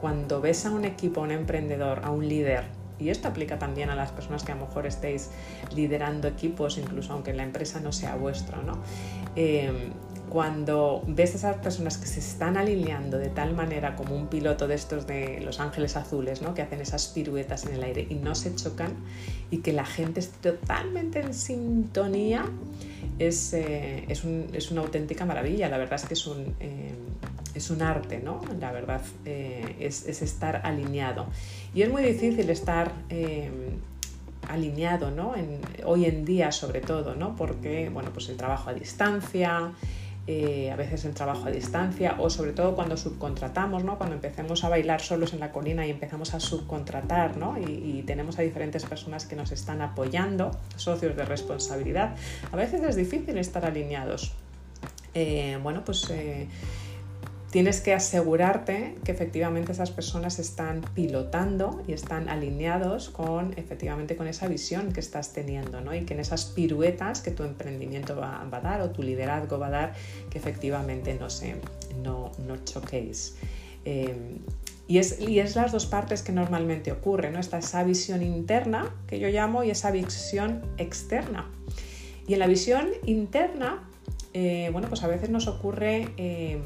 [0.00, 2.64] cuando ves a un equipo, a un emprendedor, a un líder,
[2.98, 5.30] y esto aplica también a las personas que a lo mejor estéis
[5.74, 8.78] liderando equipos, incluso aunque la empresa no sea vuestro, ¿no?
[10.34, 14.66] Cuando ves a esas personas que se están alineando de tal manera como un piloto
[14.66, 16.54] de estos de los ángeles azules, ¿no?
[16.54, 18.94] que hacen esas piruetas en el aire y no se chocan
[19.52, 22.46] y que la gente esté totalmente en sintonía,
[23.20, 25.68] es, eh, es, un, es una auténtica maravilla.
[25.68, 26.90] La verdad es que es un, eh,
[27.54, 28.40] es un arte, ¿no?
[28.58, 31.26] La verdad eh, es, es, estar alineado.
[31.76, 32.92] Y es muy difícil estar
[34.48, 35.32] alineado, ¿no?
[35.84, 37.36] Hoy en día sobre todo, ¿no?
[37.36, 39.72] Porque, bueno, pues el trabajo a distancia,
[40.26, 43.98] eh, a veces el trabajo a distancia o sobre todo cuando subcontratamos, ¿no?
[43.98, 47.58] cuando empecemos a bailar solos en la colina y empezamos a subcontratar ¿no?
[47.58, 52.16] y, tenemos a diferentes personas que nos están apoyando, socios de responsabilidad,
[52.50, 54.32] a veces es difícil estar alineados.
[55.14, 56.48] Eh, bueno, pues eh,
[57.54, 64.26] tienes que asegurarte que efectivamente esas personas están pilotando y están alineados con efectivamente con
[64.26, 65.94] esa visión que estás teniendo, ¿no?
[65.94, 69.68] Y que en esas piruetas que tu emprendimiento va, a dar o tu liderazgo va
[69.68, 69.94] a dar,
[70.30, 71.54] que efectivamente no, se,
[72.02, 73.36] no, no choquéis.
[73.84, 74.36] Eh,
[74.88, 77.38] y es, y es, las dos partes que normalmente ocurren, ¿no?
[77.38, 81.48] Está esa visión interna, que yo llamo, y esa visión externa.
[82.26, 83.88] Y en la visión interna,
[84.32, 86.58] eh, bueno, pues a veces nos ocurre eh,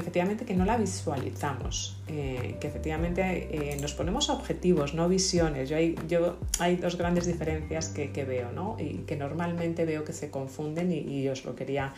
[0.00, 5.68] efectivamente que no la visualizamos, eh, que efectivamente eh, nos ponemos objetivos, no visiones.
[5.68, 8.76] Yo hay, yo, hay dos grandes diferencias que, veo ¿no?
[8.78, 11.92] y que normalmente veo que se confunden y, os lo quería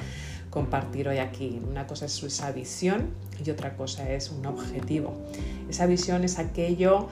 [0.49, 1.61] compartir hoy aquí.
[1.69, 3.11] Una cosa es esa visión
[3.45, 5.15] y otra cosa es un objetivo.
[5.69, 7.09] Esa visión es aquello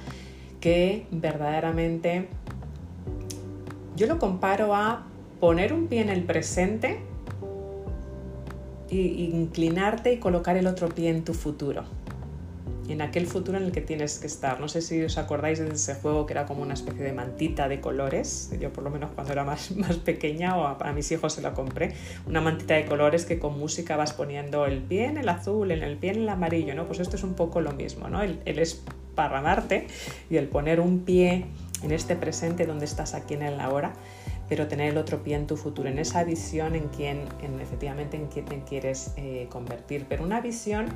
[0.61, 2.29] que verdaderamente
[3.95, 5.07] yo lo comparo a
[5.41, 7.18] poner un pie en el presente y
[8.91, 11.85] inclinarte y colocar el otro pie en tu futuro,
[12.89, 14.61] en aquel futuro en el que tienes que estar.
[14.61, 17.69] No sé si os acordáis de ese juego que era como una especie de mantita
[17.69, 18.51] de colores.
[18.59, 21.53] Yo por lo menos cuando era más, más pequeña o a, mis hijos se la
[21.53, 21.95] compré.
[22.27, 25.83] Una mantita de colores que con música vas poniendo el pie en el azul, en
[25.83, 26.75] el pie en el amarillo.
[26.75, 26.87] ¿no?
[26.87, 28.09] Pues esto es un poco lo mismo.
[28.09, 28.23] ¿no?
[28.23, 29.87] El, el esparramarte
[30.31, 31.47] y el poner un pie
[31.83, 33.93] en este presente donde estás aquí en el ahora
[34.49, 38.17] pero tener el otro pie en tu futuro, en esa visión en quién, en, efectivamente
[38.17, 40.07] en quién te quieres eh, convertir.
[40.09, 40.87] Pero una visión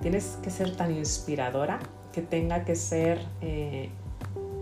[0.00, 1.80] tienes que ser tan inspiradora
[2.12, 3.88] que tenga que ser, eh,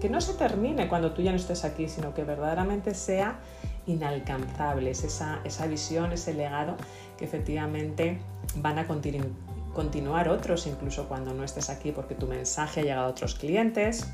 [0.00, 3.40] que no se termine cuando tú ya no estés aquí, sino que verdaderamente sea
[3.87, 6.76] inalcanzable, es esa, esa visión, ese legado
[7.18, 8.18] que efectivamente
[8.57, 13.11] van a continuar otros incluso cuando no estés aquí porque tu mensaje ha llegado a
[13.11, 14.07] otros clientes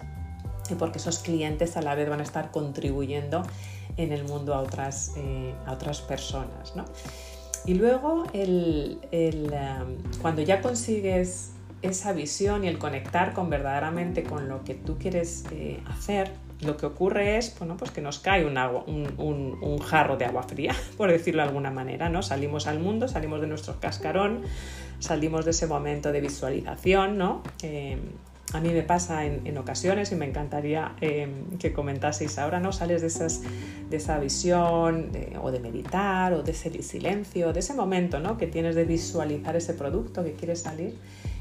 [0.75, 3.43] porque esos clientes a la vez van a estar contribuyendo
[3.97, 6.75] en el mundo a otras, eh, a otras personas.
[6.75, 6.85] ¿no?
[7.65, 11.53] Y luego, el, el, um, cuando ya consigues
[11.83, 16.77] esa visión y el conectar con verdaderamente con lo que tú quieres eh, hacer, lo
[16.77, 21.43] que ocurre es bueno, pues que nos cae un, jarro de agua fría, por decirlo
[21.43, 22.09] de alguna manera.
[22.09, 22.23] ¿no?
[22.23, 24.43] Salimos al mundo, salimos de nuestro cascarón,
[24.99, 27.43] salimos de ese momento de visualización, ¿no?
[27.63, 27.99] Eh,
[28.53, 32.73] a mí me pasa en, ocasiones y me encantaría em, que comentaseis ahora, ¿no?
[32.73, 33.51] Sales de,
[33.91, 35.11] de esa visión
[35.43, 38.37] o de meditar o de ese silencio, de ese momento ¿no?
[38.37, 40.97] que tienes de visualizar ese producto que quieres salir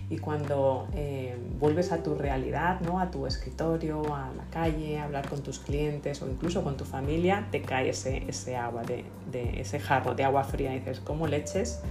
[0.09, 2.99] y cuando em, vuelves a tu realidad, ¿no?
[2.99, 6.85] a tu escritorio, a la calle, a hablar con tus clientes o incluso con tu
[6.85, 10.99] familia, te cae ese, ese agua, de, de, ese jarro de agua fría y dices,
[10.99, 11.81] ¿cómo leches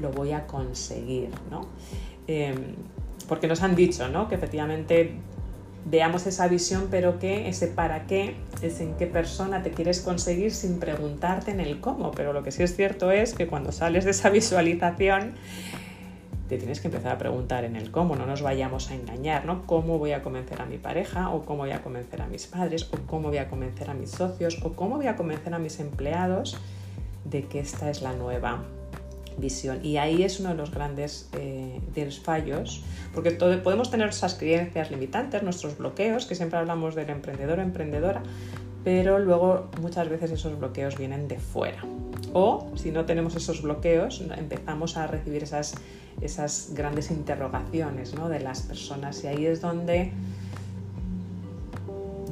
[0.00, 1.30] lo voy a conseguir?
[1.50, 1.66] ¿no?
[2.28, 2.76] Em,
[3.24, 4.28] porque nos han dicho ¿no?
[4.28, 5.12] que efectivamente
[5.84, 10.52] veamos esa visión, pero que ese para qué es en qué persona te quieres conseguir
[10.52, 12.12] sin preguntarte en el cómo.
[12.12, 15.34] Pero lo que sí es cierto es que cuando sales de esa visualización,
[16.48, 19.66] te tienes que empezar a preguntar en el cómo, no nos vayamos a engañar, ¿no?
[19.66, 21.30] ¿Cómo voy a convencer a mi pareja?
[21.30, 22.88] ¿O cómo voy a convencer a mis padres?
[22.92, 24.58] ¿O cómo voy a convencer a mis socios?
[24.62, 26.58] ¿O cómo voy a convencer a mis empleados
[27.24, 28.62] de que esta es la nueva
[29.38, 29.84] visión.
[29.84, 31.80] Y ahí es uno de los grandes eh,
[32.22, 32.82] fallos,
[33.12, 38.22] porque podemos tener esas creencias limitantes, nuestros bloqueos, que siempre hablamos del emprendedor o emprendedora,
[38.84, 41.82] pero luego muchas veces esos bloqueos vienen de fuera.
[42.32, 45.74] O si no tenemos esos bloqueos, empezamos a recibir esas,
[46.20, 50.12] esas grandes interrogaciones de las personas y ahí es donde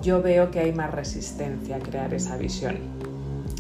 [0.03, 2.76] yo veo que hay más resistencia a crear esa visión.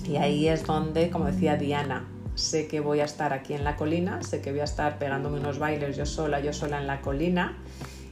[0.06, 2.04] Y ahí es donde, como decía Diana,
[2.34, 5.38] sé que voy a estar aquí en la colina, sé que voy a estar pegándome
[5.38, 7.58] unos bailes yo sola, yo sola en la colina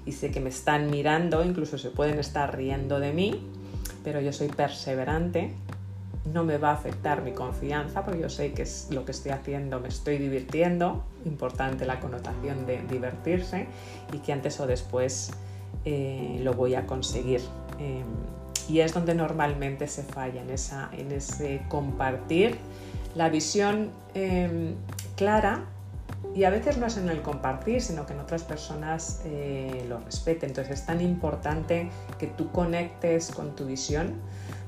[0.07, 3.47] y sé que me están mirando, incluso se pueden estar riendo de mí,
[4.05, 5.55] pero yo soy perseverante,
[6.33, 9.33] no me va a afectar mi confianza porque yo sé que es lo que estoy
[9.33, 13.66] haciendo, me estoy divirtiendo, importante la connotación de divertirse
[14.12, 15.31] y que antes o después
[15.85, 17.41] eh, lo voy a conseguir.
[17.79, 18.05] Em,
[18.68, 22.59] y es donde normalmente se falla, en, esa, en ese compartir
[23.15, 24.75] la visión em,
[25.17, 25.65] clara
[26.35, 29.99] y a veces no es en el compartir, sino que en otras personas eh, lo
[30.01, 30.51] respeten.
[30.51, 34.15] Entonces es tan importante que tú conectes con tu visión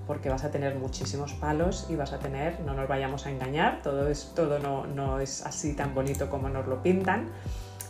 [0.07, 3.82] porque vas a tener muchísimos palos y vas a tener, no nos vayamos a engañar,
[3.82, 7.28] todo, es, todo no, no es así tan bonito como nos lo pintan.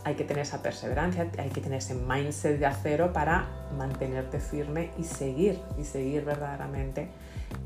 [0.04, 3.46] Hay que tener esa perseverancia, hay que tener ese mindset de acero para
[3.76, 7.08] mantenerte firme y seguir, y seguir verdaderamente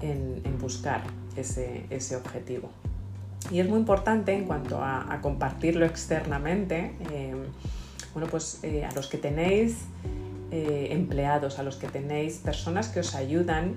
[0.00, 1.02] en, buscar
[1.36, 2.70] ese, ese, objetivo.
[3.50, 7.34] Y es muy importante en cuanto a, compartirlo externamente, eh,
[8.12, 9.84] bueno, pues eh, a los que tenéis
[10.50, 13.74] eh, empleados, a los que tenéis personas que os ayudan,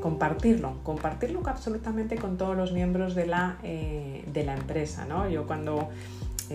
[0.00, 5.04] compartirlo, compartirlo absolutamente con todos los miembros de la, de la empresa.
[5.04, 5.28] ¿no?
[5.28, 5.90] Yo cuando,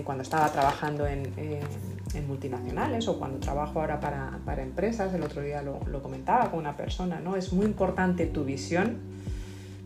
[0.01, 1.31] cuando estaba trabajando en,
[2.27, 7.19] multinacionales o cuando trabajo ahora para, empresas, el otro día lo, comentaba con una persona,
[7.19, 7.35] ¿no?
[7.35, 8.97] es muy importante tu visión,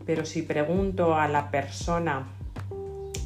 [0.06, 2.28] pero si pregunto a la persona,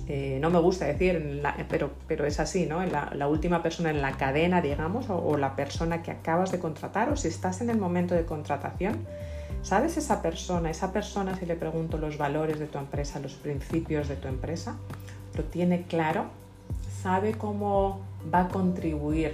[0.07, 2.83] eh, no me gusta decir, pero, pero es así, ¿no?
[2.85, 7.09] La, la, última persona en la cadena, digamos, o, la persona que acabas de contratar,
[7.11, 9.05] o si estás en el momento de contratación,
[9.61, 10.71] ¿sabes esa persona?
[10.71, 14.75] Esa persona, si le pregunto los valores de tu empresa, los principios de tu empresa,
[15.37, 16.40] ¿lo tiene claro?
[17.01, 19.33] ¿Sabe cómo va a contribuir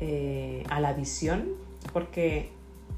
[0.00, 1.48] eh, a la visión?
[1.92, 2.50] Porque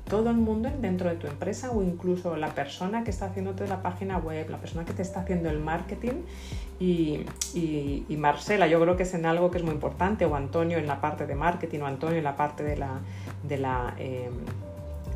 [0.08, 3.82] todo el mundo dentro de tu empresa o incluso la persona que está haciéndote la
[3.82, 6.22] página web, la persona que te está haciendo el marketing
[6.80, 7.24] y,
[8.18, 11.00] Marcela, yo creo que es en algo que es muy importante, o Antonio en la
[11.00, 13.00] parte de marketing, o Antonio en la parte de la,
[13.44, 14.32] de la, em,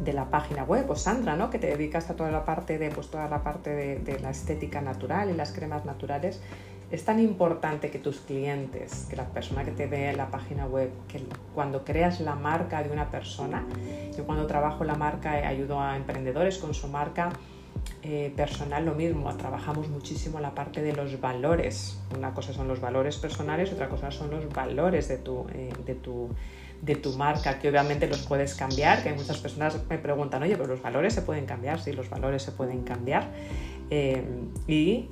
[0.04, 1.50] de la página web, o Sandra, ¿no?
[1.50, 4.80] que te dedicas a toda la parte de, pues, toda la, parte de la estética
[4.80, 6.40] natural y las cremas naturales
[6.92, 10.90] es tan importante que tus clientes, que la persona que te ve la página web,
[11.08, 11.22] que
[11.54, 13.66] cuando creas la marca de una persona,
[14.16, 17.32] yo cuando trabajo la marca eh, ayudo a emprendedores con su marca
[18.02, 21.98] eh, personal lo mismo, trabajamos muchísimo la parte de los valores.
[22.14, 25.94] Una cosa son los valores personales, otra cosa son los valores de tu, eh, de
[25.94, 26.28] tu,
[26.82, 30.56] de tu marca, que obviamente los puedes cambiar, que hay muchas personas me preguntan, oye,
[30.56, 33.28] pero los valores se pueden cambiar, sí, los valores se pueden cambiar.
[33.94, 34.24] Eh,
[34.66, 35.06] y,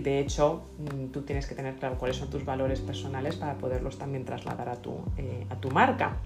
[0.00, 3.96] de hecho mm, tú tienes que tener claro cuáles son tus valores personales para poderlos
[3.96, 6.18] también trasladar a tu, eh, a tu marca.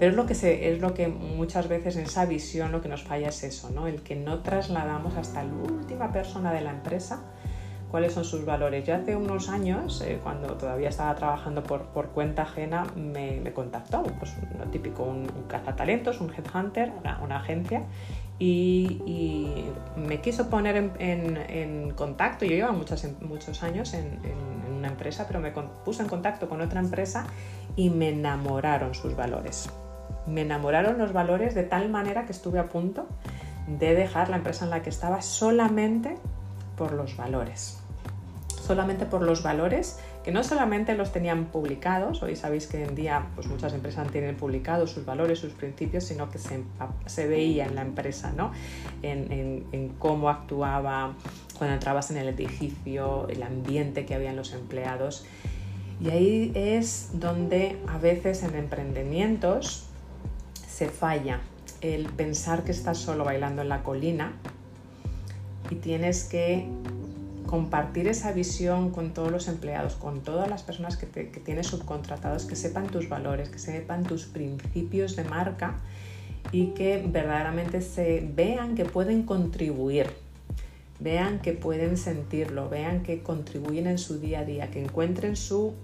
[0.00, 0.32] Pero es lo, que
[0.72, 3.86] es lo que muchas veces en esa visión lo que nos falla es eso, ¿no?
[3.86, 7.22] el que no trasladamos hasta la última persona de la empresa
[7.88, 8.84] cuáles son sus valores.
[8.84, 14.02] Yo hace unos años, eh, cuando todavía estaba trabajando por, por cuenta ajena, me, contactó,
[14.02, 16.92] pues lo típico, un, cazatalentos, un headhunter,
[17.22, 17.84] una agencia,
[18.38, 24.20] y, me quiso poner en, contacto, yo llevo muchos, muchos años en,
[24.76, 27.26] una empresa, pero me puso en contacto con otra empresa
[27.76, 29.70] y me enamoraron sus valores.
[30.26, 33.06] Me enamoraron los valores de tal manera que estuve a punto
[33.66, 36.18] de dejar la empresa en la que estaba solamente
[36.76, 37.78] por los valores.
[38.48, 43.28] Solamente por los valores que no solamente los tenían publicados, hoy sabéis que en día
[43.36, 47.82] pues muchas empresas tienen publicados sus valores, sus principios, sino que se, veía en la
[47.82, 48.50] empresa, ¿no?
[49.02, 51.14] En, en, cómo actuaba
[51.56, 55.24] cuando entrabas en el edificio, el ambiente que había en los empleados.
[56.00, 59.86] Y ahí es donde a veces en emprendimientos
[60.66, 61.38] se falla
[61.82, 64.32] el pensar que estás solo bailando en la colina
[65.70, 66.68] y tienes que
[67.46, 72.56] compartir esa visión con todos los empleados, con todas las personas que, tienes subcontratados, que
[72.56, 75.76] sepan tus valores, que sepan tus principios de marca
[76.52, 80.06] y que verdaderamente se vean que pueden contribuir,
[81.00, 85.74] vean que pueden sentirlo, vean que contribuyen en su día a día, que encuentren su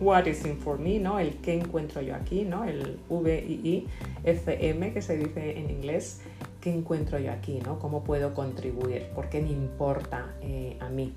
[0.00, 1.18] what is in for me, ¿no?
[1.18, 2.64] El qué encuentro yo aquí, ¿no?
[2.64, 3.86] El V-I-I,
[4.24, 6.20] F-M que se dice en inglés,
[6.62, 7.60] ¿qué encuentro yo aquí?
[7.60, 7.78] ¿no?
[7.78, 9.08] ¿Cómo puedo contribuir?
[9.14, 11.14] ¿Por qué me importa eh, a mí?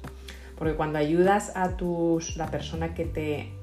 [0.57, 3.53] Porque cuando ayudas a tus, la persona que te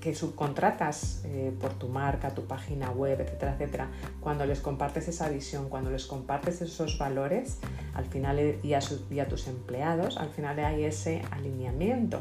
[0.00, 3.88] que subcontratas eh, por tu marca, tu página web, etcétera, etcétera,
[4.20, 7.58] cuando les compartes esa visión, cuando les compartes esos valores,
[7.94, 12.20] al final eh, y a, a tus empleados, al final hay ese alineamiento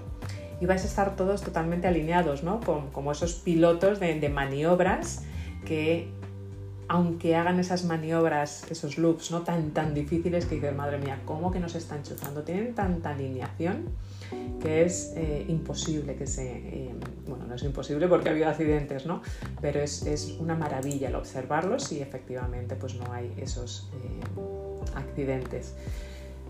[0.61, 2.61] y vais a estar todos totalmente alineados, ¿no?
[2.61, 5.23] Como, esos pilotos de maniobras
[5.65, 6.09] que
[6.87, 11.51] aunque hagan esas maniobras, esos loops no tan, tan difíciles que dices, madre mía, ¿cómo
[11.51, 12.43] que nos están chuzando?
[12.43, 13.89] Tienen tanta alineación
[14.61, 16.51] que es eh, imposible que se...
[16.51, 16.95] Eh,
[17.27, 19.21] bueno, no es imposible porque ha habido accidentes, ¿no?
[19.61, 25.75] Pero es, es, una maravilla el observarlos y efectivamente pues no hay esos eh, accidentes.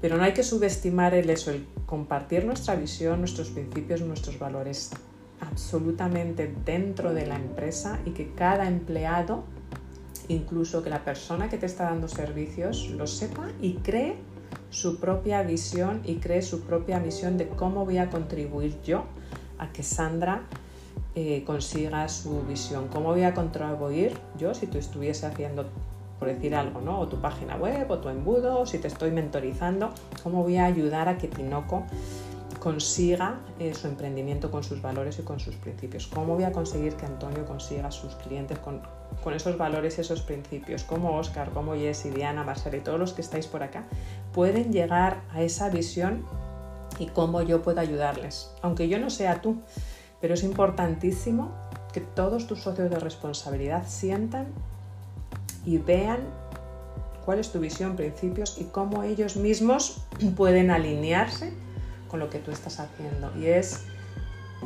[0.02, 4.92] Pero no hay que subestimar el eso, el compartir nuestra visión, nuestros principios, nuestros valores
[5.40, 9.44] absolutamente dentro de la empresa y que cada empleado,
[10.28, 14.16] incluso que la persona que te está dando servicios, lo sepa y cree
[14.70, 19.06] su propia visión y cree su propia misión de cómo voy a contribuir yo
[19.60, 20.44] a que Sandra
[21.16, 25.66] eh, consiga su visión, cómo voy a contribuir yo si tú estuviese haciendo,
[26.18, 27.00] por decir algo, ¿no?
[27.00, 29.92] o tu página web o tu embudo, o si te estoy mentorizando,
[30.24, 31.84] cómo voy a ayudar a que Tinoco
[32.60, 36.08] consiga eh, su emprendimiento con sus valores y con sus principios.
[36.08, 38.82] ¿Cómo voy a conseguir que Antonio consiga sus clientes con,
[39.34, 40.84] esos valores esos principios?
[40.84, 43.84] ¿Cómo Oscar, como Jessy, Diana, Marcela y todos los que estáis por acá
[44.34, 46.26] pueden llegar a esa visión
[47.00, 48.52] y cómo yo puedo ayudarles?
[48.62, 49.62] Aunque yo no sea tú,
[50.22, 51.52] pero es importantísimo
[51.94, 54.48] que todos tus socios de responsabilidad sientan
[55.66, 56.20] y vean
[57.26, 60.02] cuál es tu visión, principios y cómo ellos mismos
[60.36, 61.54] pueden alinearse
[62.10, 63.32] con lo que tú estás haciendo.
[63.38, 63.86] Y es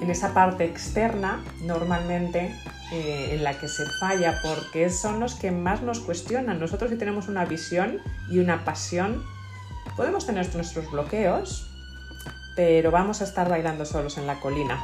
[0.02, 2.56] en esa parte externa, normalmente,
[2.92, 6.60] eh, en la que se falla, porque son los que más nos cuestionan.
[6.60, 9.24] Nosotros si tenemos una visión y una pasión,
[9.96, 11.68] podemos tener nuestros bloqueos,
[12.56, 14.82] pero vamos a estar bailando solos en la colina.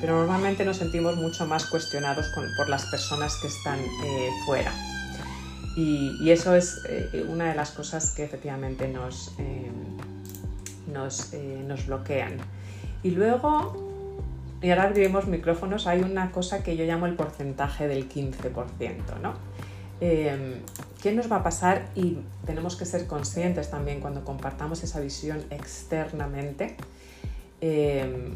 [0.00, 2.26] Pero normalmente nos sentimos mucho más cuestionados
[2.56, 4.72] por las personas que están eh, fuera.
[5.76, 9.32] Y, eso es eh, una de las cosas que efectivamente nos,
[10.92, 11.32] nos,
[11.66, 12.36] nos bloquean.
[13.02, 13.89] Y luego,
[14.62, 19.34] y ahora abriremos micrófonos, hay una cosa que yo llamo el porcentaje del 15%, ¿no?
[20.00, 20.60] Eh,
[21.02, 21.88] ¿Qué nos va a pasar?
[21.94, 26.76] Y tenemos que ser conscientes también cuando compartamos esa visión externamente.
[27.60, 28.32] Eh,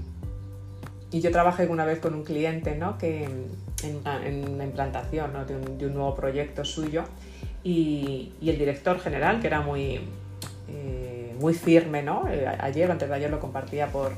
[1.10, 2.98] y yo trabajé una vez con un cliente ¿no?
[2.98, 7.04] que en, una implantación de, un, nuevo proyecto suyo
[7.62, 10.00] y, el director general, que era muy,
[11.38, 12.28] muy firme, ¿no?
[12.28, 14.12] Eh, ayer antes de ayer lo compartía por,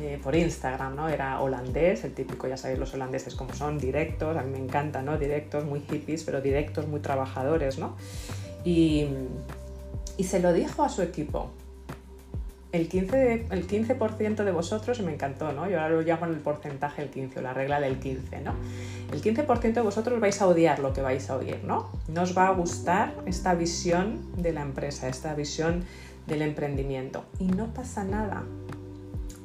[0.00, 1.08] eh, por Instagram, ¿no?
[1.08, 5.02] Era holandés, el típico, ya sabéis los holandeses como son, directos, a mí me encanta,
[5.02, 5.18] ¿no?
[5.18, 7.96] Directos, muy hippies, pero directos, muy trabajadores, ¿no?
[8.64, 9.06] Y,
[10.16, 11.50] y se lo dijo a su equipo,
[12.72, 13.94] el 15%, de, el 15
[14.44, 15.68] de vosotros, y me encantó, ¿no?
[15.68, 18.54] Yo ahora lo llamo el porcentaje del 15 o la regla del 15, ¿no?
[19.12, 21.90] El 15% de vosotros vais a odiar lo que vais a oír, ¿no?
[22.08, 25.84] No os va a gustar esta visión de la empresa, esta visión
[26.26, 27.24] del emprendimiento.
[27.38, 28.44] Y no pasa nada,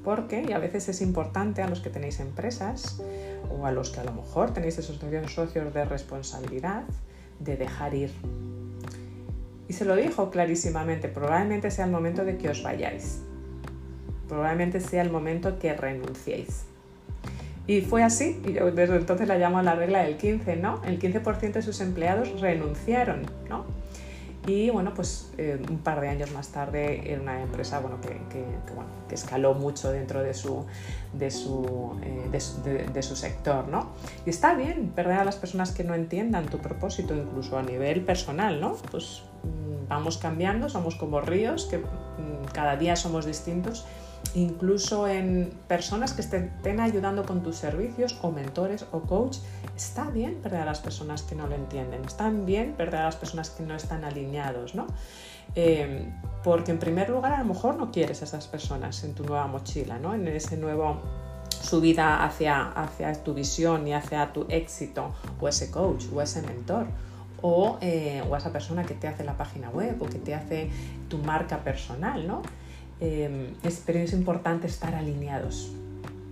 [0.06, 3.02] porque, y a veces es importante a los que tenéis empresas
[3.50, 4.98] o a los que a lo mejor tenéis esos
[5.28, 6.84] socios de responsabilidad,
[7.40, 8.12] de dejar ir
[9.68, 13.22] y se lo dijo clarísimamente, probablemente sea el momento de que os vayáis.
[14.28, 16.66] Probablemente sea el momento que renunciéis.
[17.68, 20.82] Y fue así, y yo desde entonces la llamo la regla del 15, ¿no?
[20.86, 23.66] El 15% de sus empleados renunciaron, ¿no?
[24.48, 28.10] Y bueno, pues eh, un par de años más tarde era una empresa bueno, que,
[28.76, 30.66] bueno, que escaló mucho dentro de su,
[31.14, 33.68] de su, eh, de, su, sector.
[33.68, 33.90] ¿no?
[34.26, 38.02] Y está bien perder a las personas que no entiendan tu propósito, incluso a nivel
[38.02, 38.62] personal.
[38.62, 38.74] ¿no?
[38.92, 43.86] Pues mm, vamos cambiando, somos como ríos, que mm, cada día somos distintos
[44.34, 49.38] incluso en personas que estén ayudando con tus servicios o mentores o coach,
[49.76, 53.16] está bien perder a las personas que no lo entienden, está bien perder a las
[53.16, 54.88] personas que no están alineados, ¿no?
[55.56, 56.12] Eh,
[56.44, 59.48] porque en primer lugar a lo mejor no quieres a esas personas en tu nueva
[59.48, 60.14] mochila, ¿no?
[60.14, 61.02] En ese nuevo
[61.50, 66.88] subida hacia, hacia tu visión y hacia tu éxito o ese coach o ese mentor.
[67.42, 70.70] O, eh, o esa persona que te hace la página web o que te hace
[71.10, 72.42] tu marca personal, ¿no?
[73.02, 75.72] Eh, es, pero es importante estar alineados,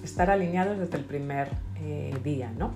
[0.04, 1.50] estar alineados desde el primer
[1.82, 2.74] eh, día, ¿no?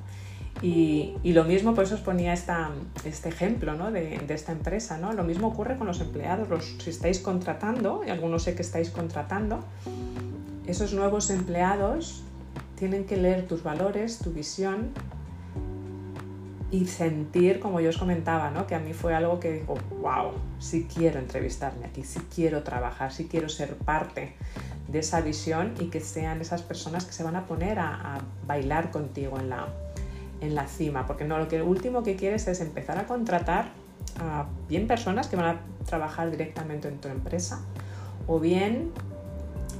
[0.61, 2.71] Y, lo mismo, por eso os ponía esta,
[3.05, 3.91] este ejemplo ¿no?
[3.91, 5.13] de, esta empresa, ¿no?
[5.13, 9.63] Lo mismo ocurre con los empleados, si estáis contratando, y algunos sé que estáis contratando,
[10.65, 12.23] esos nuevos empleados
[12.75, 14.89] tienen que leer tus valores, tu visión
[16.71, 18.65] y sentir, como yo os comentaba, ¿no?
[18.65, 23.11] que a mí fue algo que digo, wow, sí quiero entrevistarme aquí, sí quiero trabajar,
[23.11, 24.35] sí quiero ser parte
[24.87, 28.91] de esa visión y que sean esas personas que se van a poner a, bailar
[28.91, 29.67] contigo en la,
[30.41, 33.69] en la cima, porque no, lo que último que quieres es empezar a contratar
[34.19, 37.59] a bien personas que van a trabajar directamente en tu empresa
[38.25, 38.91] o bien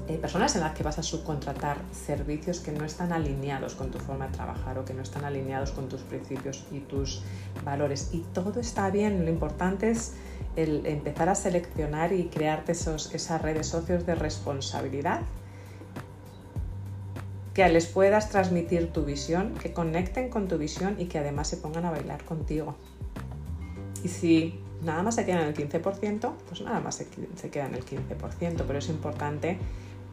[0.08, 4.00] eh, personas en las que vas a subcontratar servicios que no están alineados con tu
[4.00, 7.24] forma de trabajar o que no están alineados con tus principios y tus
[7.66, 8.12] valores.
[8.14, 10.14] Y todo está bien, lo importante es
[10.56, 15.22] el empezar a seleccionar y crearte esos, esa red de socios de responsabilidad
[17.54, 21.58] que les puedas transmitir tu visión, que conecten con tu visión y que además se
[21.58, 22.76] pongan a bailar contigo.
[24.04, 27.66] Y si nada más se quedan en el 15%, pues nada más se, se queda
[27.66, 29.58] en el 15%, pero es importante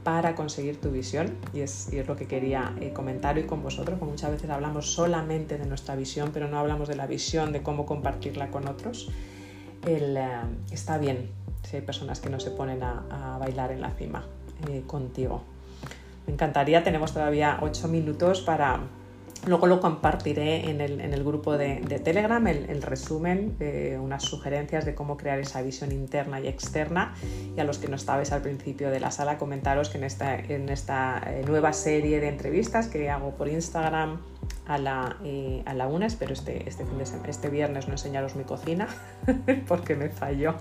[0.05, 4.13] para conseguir tu visión y es, lo que quería eh, comentar hoy con vosotros, porque
[4.13, 7.87] muchas veces hablamos solamente de nuestra visión, pero no hablamos de la visión, de cómo
[7.87, 9.11] compartirla con otros.
[9.87, 10.17] Eh,
[10.71, 11.31] está bien
[11.63, 14.25] si hay personas que no se ponen a, a bailar en la cima
[14.69, 15.43] eh, contigo.
[16.27, 18.81] Me encantaría, tenemos todavía ocho minutos para,
[19.47, 24.85] Luego lo compartiré en el, en el grupo de, Telegram, el, resumen, eh, unas sugerencias
[24.85, 27.15] de cómo crear esa visión interna y externa.
[27.57, 30.37] Y a los que no estabais al principio de la sala, comentaros que en esta,
[30.37, 34.21] en esta eh, nueva serie de entrevistas que hago por Instagram
[34.67, 36.85] a la, eh, a la una, espero este, este,
[37.29, 38.89] este viernes no enseñaros mi cocina
[39.69, 40.55] porque me falló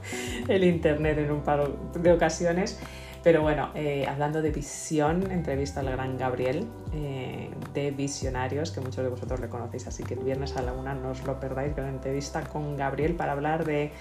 [0.48, 2.80] el internet en un par de ocasiones.
[3.24, 9.01] Pero bueno, eh, hablando de visión, entrevista al gran Gabriel eh, de Visionarios, que muchos
[9.01, 11.74] de vosotros le conocéis, así que el viernes a la una no os lo perdáis,
[11.74, 13.93] gran entrevista con Gabriel para hablar de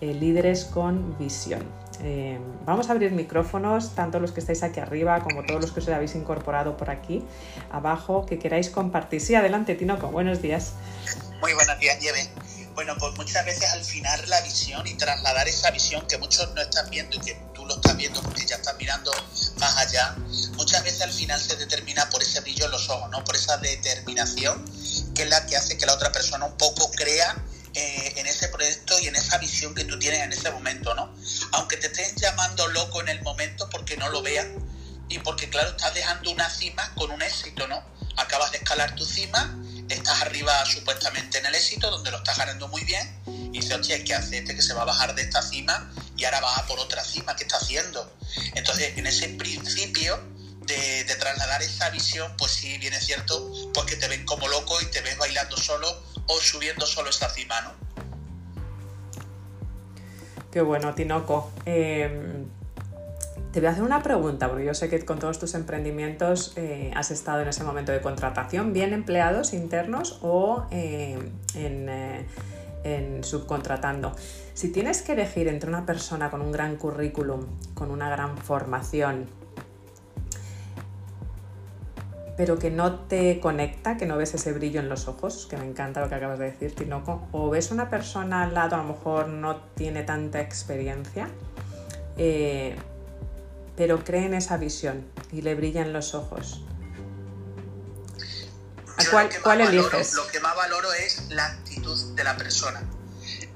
[0.00, 1.64] eh, líderes con visión.
[2.64, 5.88] vamos a abrir micrófonos, tanto los que estáis aquí arriba como todos los que os
[5.88, 7.24] habéis incorporado por aquí
[7.72, 9.20] abajo, que queráis compartir.
[9.20, 10.74] Sí, adelante, Tinoco, buenos días.
[11.40, 12.28] Muy buenos días, Nieve.
[12.74, 16.62] Bueno, pues muchas veces al final la visión y trasladar esa visión que muchos no
[16.62, 19.12] están viendo y que lo estás viendo porque ya estás mirando
[19.58, 20.16] más allá,
[20.54, 23.22] muchas veces al final se determina por ese brillo en los ojos, ¿no?
[23.24, 24.64] Por esa determinación
[25.14, 27.36] que es la que hace que la otra persona un poco crea
[27.74, 31.14] eh, en ese proyecto y en esa visión que tú tienes en ese momento, ¿no?
[31.52, 34.46] Aunque te estés llamando loco en el momento porque no lo veas
[35.08, 37.82] y porque, claro, estás dejando una cima con un éxito, ¿no?
[38.16, 39.54] Acabas de escalar tu cima
[39.94, 44.04] estás arriba supuestamente en el éxito, donde lo estás ganando muy bien, y dices, oye,
[44.04, 46.78] ¿qué hace este que se va a bajar de esta cima y ahora va por
[46.80, 47.36] otra cima?
[47.36, 48.12] ¿Qué está haciendo?
[48.54, 50.18] Entonces, en ese principio
[50.66, 54.86] de, trasladar esa visión, pues sí, viene cierto, pues que te ven como loco y
[54.86, 55.88] te ves bailando solo
[56.26, 57.72] o subiendo solo esa cima, ¿no?
[60.52, 61.52] Qué bueno, Tinoco.
[61.64, 62.44] Eh,
[63.52, 66.90] te voy a hacer una pregunta, porque yo sé que con todos tus emprendimientos eh,
[66.94, 71.18] has estado en ese momento de contratación, bien empleados internos o eh,
[71.54, 72.26] eh,
[72.84, 74.12] en, subcontratando.
[74.54, 79.26] Si tienes que elegir entre una persona con un gran currículum, con una gran formación,
[82.36, 85.66] pero que no te conecta, que no ves ese brillo en los ojos, que me
[85.66, 88.84] encanta lo que acabas de decir, Tinoco, o ves una persona al lado, a lo
[88.84, 91.28] mejor no tiene tanta experiencia,
[93.76, 96.62] pero cree en esa visión y le brillan los ojos.
[99.10, 100.14] Cuál, cuál eliges?
[100.14, 102.82] lo que más valoro es la actitud de la persona.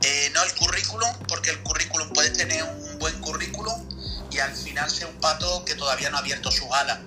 [0.02, 3.88] Eh, no el currículum, porque el currículum puede tener un buen currículum
[4.30, 6.98] y al final ser un pato que todavía no ha abierto su alas.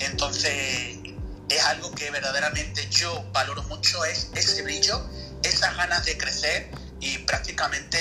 [0.00, 0.98] Entonces,
[1.48, 5.06] es algo que verdaderamente yo valoro mucho, es ese brillo,
[5.42, 6.70] esas ganas de crecer
[7.00, 7.98] y prácticamente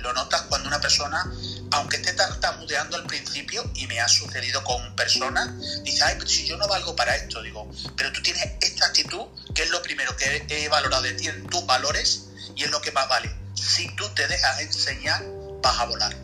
[0.00, 1.30] lo notas cuando una persona
[1.72, 5.50] aunque esté tartamudeando al principio, y me ha sucedido con personas,
[5.82, 9.26] dice, ay, pero si yo no valgo para esto, digo, pero tú tienes esta actitud,
[9.54, 12.80] que es lo primero que he valorado de ti en tus valores, y es lo
[12.80, 13.30] que más vale.
[13.54, 15.22] Si tú te dejas enseñar,
[15.62, 16.16] vas a volar.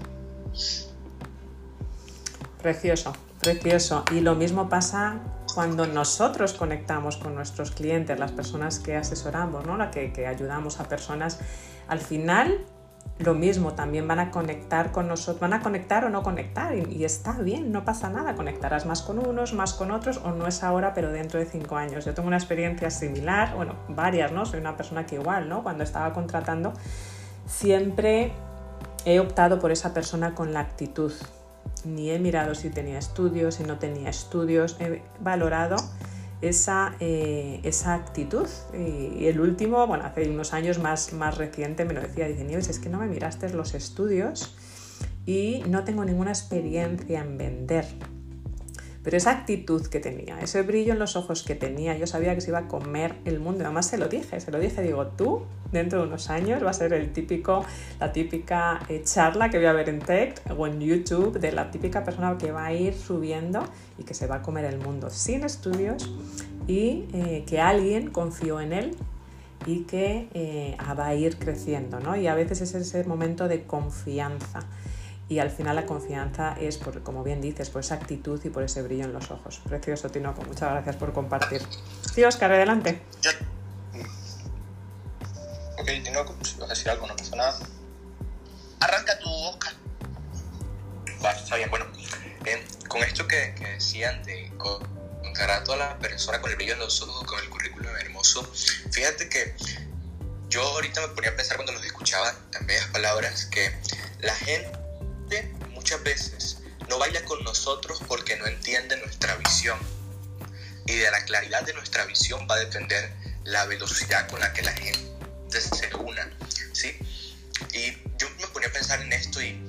[2.61, 4.05] Precioso, precioso.
[4.13, 5.21] Y lo mismo pasa
[5.55, 9.77] cuando nosotros conectamos con nuestros clientes, las personas que asesoramos, ¿no?
[9.77, 11.39] la que, que ayudamos a personas,
[11.89, 12.65] al final
[13.19, 17.05] lo mismo, también van a conectar con nosotros, van a conectar o no conectar y,
[17.05, 20.63] está bien, no pasa nada, conectarás más con unos, más con otros o no es
[20.65, 22.05] ahora, pero dentro de cinco años.
[22.05, 24.45] Yo tengo una experiencia similar, bueno, varias, ¿no?
[24.47, 25.63] Soy una persona que igual, ¿no?
[25.63, 26.73] Cuando estaba contratando,
[27.47, 28.33] siempre
[29.05, 31.13] he optado por esa persona con la actitud.
[31.85, 35.77] Ni he mirado si tenía estudios, si no tenía estudios, he valorado
[36.43, 38.47] esa, eh, esa actitud.
[38.75, 42.69] Y, el último, bueno, hace unos años más, más reciente me lo decía, dice Nieves,
[42.69, 44.55] es que no me miraste los estudios
[45.25, 47.87] y no tengo ninguna experiencia en vender.
[49.03, 52.41] Pero esa actitud que tenía, ese brillo en los ojos que tenía, yo sabía que
[52.41, 53.65] se iba a comer el mundo.
[53.65, 55.43] Además se lo dije, se lo dije, digo, tú
[55.73, 57.65] dentro de unos años va a ser el típico,
[57.99, 61.71] la típica eh, charla que voy a ver en Tech o en YouTube de la
[61.71, 63.65] típica persona que va a ir subiendo
[63.99, 66.09] y que se va a comer el mundo sin estudios
[66.69, 68.97] y eh, que alguien confió en él
[69.67, 72.17] y que eh, va a ir creciendo, ¿no?
[72.17, 74.61] Y a veces es ese momento de confianza.
[75.33, 78.63] Y al final la confianza es, por, como bien dices, por esa actitud y por
[78.65, 79.63] ese brillo en los ojos.
[79.67, 81.63] Precioso, Tinoco, muchas gracias por compartir.
[82.15, 83.01] Sí, Oscar, adelante.
[85.79, 87.59] Ok, Tinoco, si vas a decir algo, no pasa nada.
[88.81, 89.73] Arranca tu Oscar.
[91.23, 91.87] Vale, está bien, bueno.
[92.45, 94.53] Eh, con esto que, que decían de
[95.23, 98.45] encarar a la persona con el brillo en los ojos, con el currículum hermoso,
[98.91, 99.57] fíjate que
[100.51, 103.73] yo ahorita me ponía a pensar cuando los escuchaba, en bellas palabras, que
[104.21, 104.82] la gente
[105.71, 106.59] muchas veces
[106.89, 109.79] no baila con nosotros porque no entiende nuestra visión.
[110.87, 113.13] Y de la claridad de nuestra visión va a depender
[113.45, 116.29] la velocidad con la que la gente se una.
[116.73, 116.97] ¿sí?
[117.73, 119.61] Y yo me ponía a pensar en esto y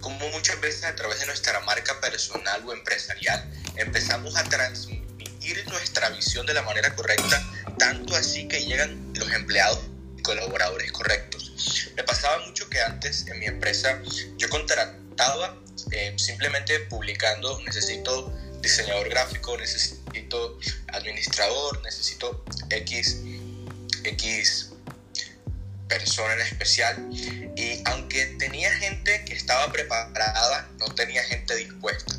[0.00, 6.08] como muchas veces a través de nuestra marca personal o empresarial empezamos a transmitir nuestra
[6.10, 7.42] visión de la manera correcta,
[7.78, 9.80] tanto así que llegan los empleados
[10.28, 11.90] colaboradores correctos.
[11.96, 14.02] Me pasaba mucho que antes en mi empresa
[14.36, 15.56] yo contrataba
[15.90, 20.58] eh, simplemente publicando, necesito diseñador gráfico, necesito
[20.92, 23.22] administrador, necesito X,
[24.04, 24.72] X
[25.88, 27.08] persona en especial.
[27.56, 32.14] Y aunque tenía gente que estaba preparada, no tenía gente dispuesta.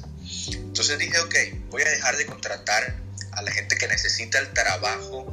[0.48, 1.36] Entonces dije, ok,
[1.70, 2.96] voy a dejar de contratar
[3.34, 5.32] a la gente que necesita el trabajo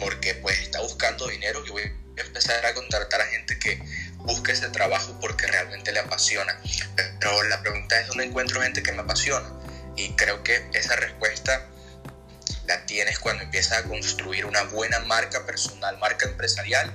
[0.00, 3.80] porque pues está buscando dinero y voy empezar a contratar a gente que
[4.18, 6.58] busque ese trabajo porque realmente le apasiona.
[6.96, 9.48] Pero la pregunta es, ¿dónde encuentro gente que me apasiona?
[9.96, 11.66] Y creo que esa respuesta
[12.66, 16.94] la tienes cuando empiezas a construir una buena marca personal, marca empresarial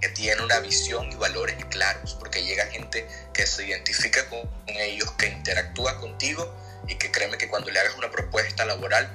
[0.00, 5.10] que tiene una visión y valores claros, porque llega gente que se identifica con ellos,
[5.12, 6.54] que interactúa contigo
[6.88, 9.14] y que créeme que cuando le hagas una propuesta laboral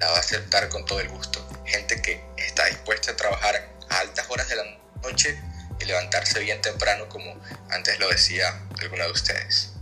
[0.00, 1.46] la va a aceptar con todo el gusto.
[1.66, 4.64] Gente que está dispuesta a trabajar a altas horas de la
[5.02, 5.38] noche
[5.80, 7.34] y levantarse bien temprano, como
[7.70, 8.46] antes lo decía
[8.80, 9.72] alguna de ustedes.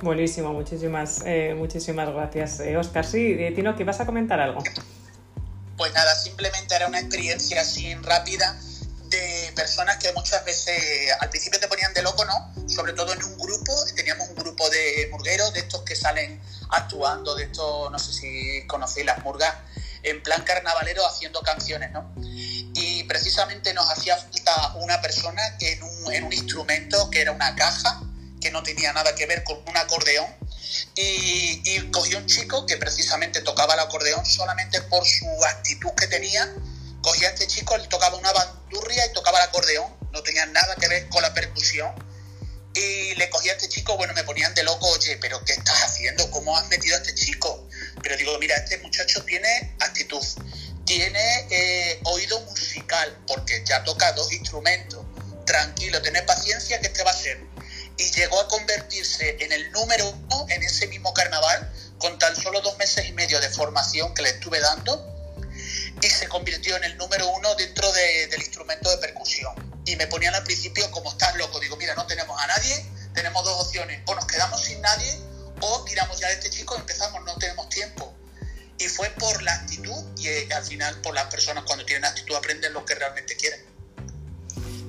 [0.00, 3.04] Buenísimo, muchísimas, eh, muchísimas gracias, eh, Oscar.
[3.04, 4.62] Sí, eh, Tino, que vas a comentar algo.
[5.76, 8.56] Pues nada, simplemente era una experiencia así rápida
[9.06, 12.68] de personas que muchas veces al principio te ponían de loco, ¿no?
[12.68, 16.40] Sobre todo en un grupo, teníamos un grupo de murgueros, de estos que salen
[16.70, 19.54] actuando, de estos, no sé si conocéis las murgas,
[20.08, 22.12] en plan carnavalero haciendo canciones, ¿no?
[22.74, 27.54] Y precisamente nos hacía falta una persona en un, en un instrumento que era una
[27.56, 28.02] caja,
[28.40, 30.26] que no tenía nada que ver con un acordeón,
[30.94, 36.06] y, y cogió un chico que precisamente tocaba el acordeón solamente por su actitud que
[36.06, 36.52] tenía.
[37.00, 40.74] Cogía a este chico, le tocaba una bandurria y tocaba el acordeón, no tenía nada
[40.76, 41.92] que ver con la percusión.
[42.74, 45.82] Y le cogía a este chico, bueno, me ponían de loco, oye, pero ¿qué estás
[45.84, 46.30] haciendo?
[46.30, 47.67] ¿Cómo has metido a este chico?
[48.02, 50.24] Pero digo, mira, este muchacho tiene actitud,
[50.84, 55.04] tiene eh, oído musical, porque ya toca dos instrumentos.
[55.44, 57.38] Tranquilo, tenés paciencia que este va a ser
[57.98, 62.60] y llegó a convertirse en el número uno en ese mismo carnaval con tan solo
[62.60, 65.04] dos meses y medio de formación que le estuve dando
[66.00, 69.52] y se convirtió en el número uno dentro de, del instrumento de percusión.
[69.84, 73.44] Y me ponían al principio como estás loco, digo, mira, no tenemos a nadie, tenemos
[73.44, 75.18] dos opciones, o nos quedamos sin nadie
[75.60, 78.14] o tiramos ya de este chico y empezamos, no tenemos tiempo.
[78.78, 82.36] Y fue por la actitud y eh, al final por las personas cuando tienen actitud
[82.36, 83.68] aprenden lo que realmente quieren.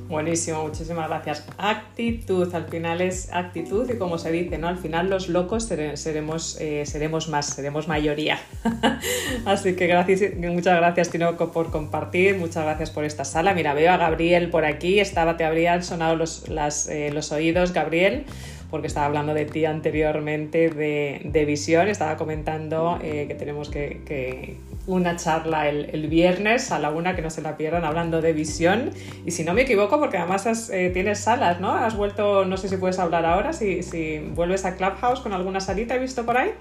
[0.09, 1.43] Buenísimo, muchísimas gracias.
[1.59, 4.67] Actitud, al final es actitud y como se dice, ¿no?
[4.67, 8.39] Al final los locos seremos, eh, seremos más, seremos mayoría.
[9.45, 13.53] Así que gracias, muchas gracias Tinoco por compartir, muchas gracias por esta sala.
[13.53, 17.71] Mira, veo a Gabriel por aquí, estaba, te habrían sonado los, las, eh, los oídos,
[17.71, 18.25] Gabriel
[18.69, 24.57] porque estaba hablando de ti anteriormente de, de visión, estaba comentando eh, que tenemos que,
[24.85, 28.33] una charla el, el, viernes a la una, que no se la pierdan, hablando de
[28.33, 28.91] visión.
[29.25, 31.71] Y si no me equivoco, porque además eh, tienes salas, ¿no?
[31.71, 35.59] Has vuelto, no sé si puedes hablar ahora, si, si vuelves a Clubhouse con alguna
[35.59, 36.51] salita, he visto por ahí.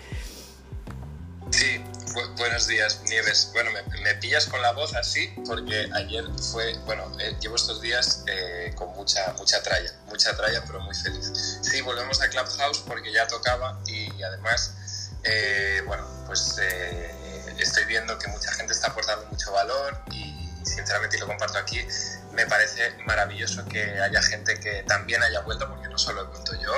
[2.14, 3.50] Bu buenos días, Nieves.
[3.52, 8.24] Bueno, me, pillas con la voz así porque ayer fue, bueno, eh, llevo estos días
[8.26, 11.59] eh, con mucha, mucha tralla, mucha tralla, pero muy feliz.
[11.62, 18.18] Sí, volvemos a Clubhouse porque ya tocaba y además, eh, bueno, pues eh, estoy viendo
[18.18, 21.86] que mucha gente está aportando mucho valor y sinceramente y lo comparto aquí,
[22.32, 26.54] me parece maravilloso que haya gente que también haya vuelto, porque no solo he vuelto
[26.61, 26.72] yo,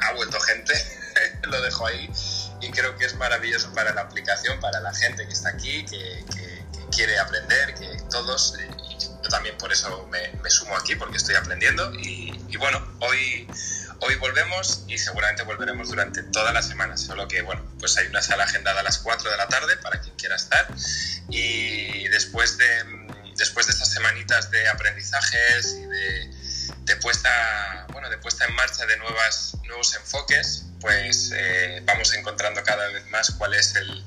[0.00, 0.74] ha vuelto gente,
[1.42, 2.10] lo dejo ahí
[2.60, 6.24] y creo que es maravilloso para la aplicación, para la gente que está aquí, que,
[6.90, 11.36] quiere aprender, que todos, eh, y yo también por eso me, sumo aquí, porque estoy
[11.36, 11.94] aprendiendo.
[11.94, 13.46] Y, y bueno, hoy
[14.00, 18.22] hoy volvemos y seguramente volveremos durante toda la semana, solo que bueno, pues hay una
[18.22, 20.66] sala agendada a las 4 de la tarde para quien quiera estar.
[21.28, 22.66] Y después de,
[23.36, 26.39] después de estas semanitas de aprendizajes y de,
[26.90, 32.64] de puesta, bueno, de puesta en marcha de nuevas, nuevos enfoques, pues eh, vamos encontrando
[32.64, 34.04] cada vez más cuál es el,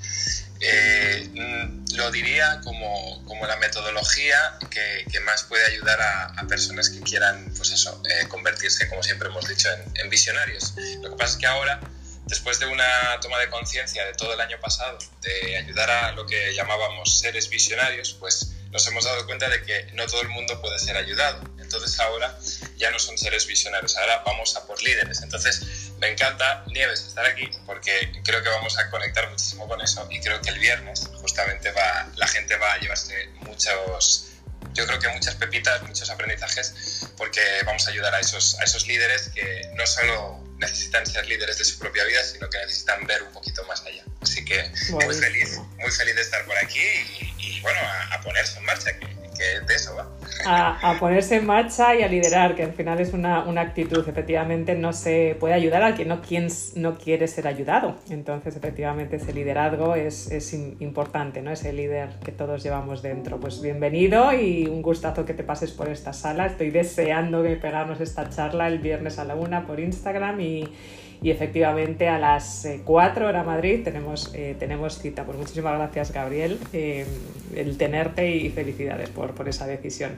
[0.59, 6.47] eh, mm, lo diría como, como la metodología que, que, más puede ayudar a, a,
[6.47, 10.73] personas que quieran, pues eso, eh, convertirse, como siempre hemos dicho, en, en, visionarios.
[11.01, 11.79] Lo que pasa es que ahora,
[12.25, 16.25] después de una toma de conciencia de todo el año pasado, de ayudar a lo
[16.25, 20.59] que llamábamos seres visionarios, pues nos hemos dado cuenta de que no todo el mundo
[20.59, 21.41] puede ser ayudado.
[21.59, 22.35] Entonces ahora
[22.83, 25.21] ya no son seres visionarios, ahora vamos a por líderes.
[25.21, 25.61] Entonces
[25.99, 30.19] me encanta, Nieves, estar aquí porque creo que vamos a conectar muchísimo con eso y
[30.19, 34.31] creo que el viernes justamente va, la gente va a llevarse muchos,
[34.73, 38.85] yo creo que muchas pepitas, muchos aprendizajes porque vamos a ayudar a esos, a esos
[38.85, 43.23] líderes que no solo necesitan ser líderes de su propia vida, sino que necesitan ver
[43.23, 44.03] un poquito más allá.
[44.21, 48.21] Así que muy feliz, muy feliz de estar por aquí y, y bueno, a, a,
[48.21, 49.07] ponerse en marcha, que,
[49.37, 50.09] que de eso va.
[50.45, 54.07] A, ponerse en marcha y a liderar, que al final es una, una, actitud.
[54.07, 57.95] Efectivamente, no se puede ayudar a quien no, quien no quiere ser ayudado.
[58.09, 61.51] Entonces, efectivamente, ese liderazgo es, es importante, ¿no?
[61.51, 63.39] Ese líder que todos llevamos dentro.
[63.39, 66.45] Pues bienvenido y un gustazo que te pases por esta sala.
[66.45, 70.69] Estoy deseando que pegarnos esta charla el viernes a la una por Instagram y
[71.23, 75.23] y efectivamente a las 4 hora Madrid tenemos, eh, tenemos cita.
[75.23, 77.05] Pues muchísimas gracias Gabriel, eh,
[77.55, 80.17] el tenerte y felicidades por, por, esa decisión.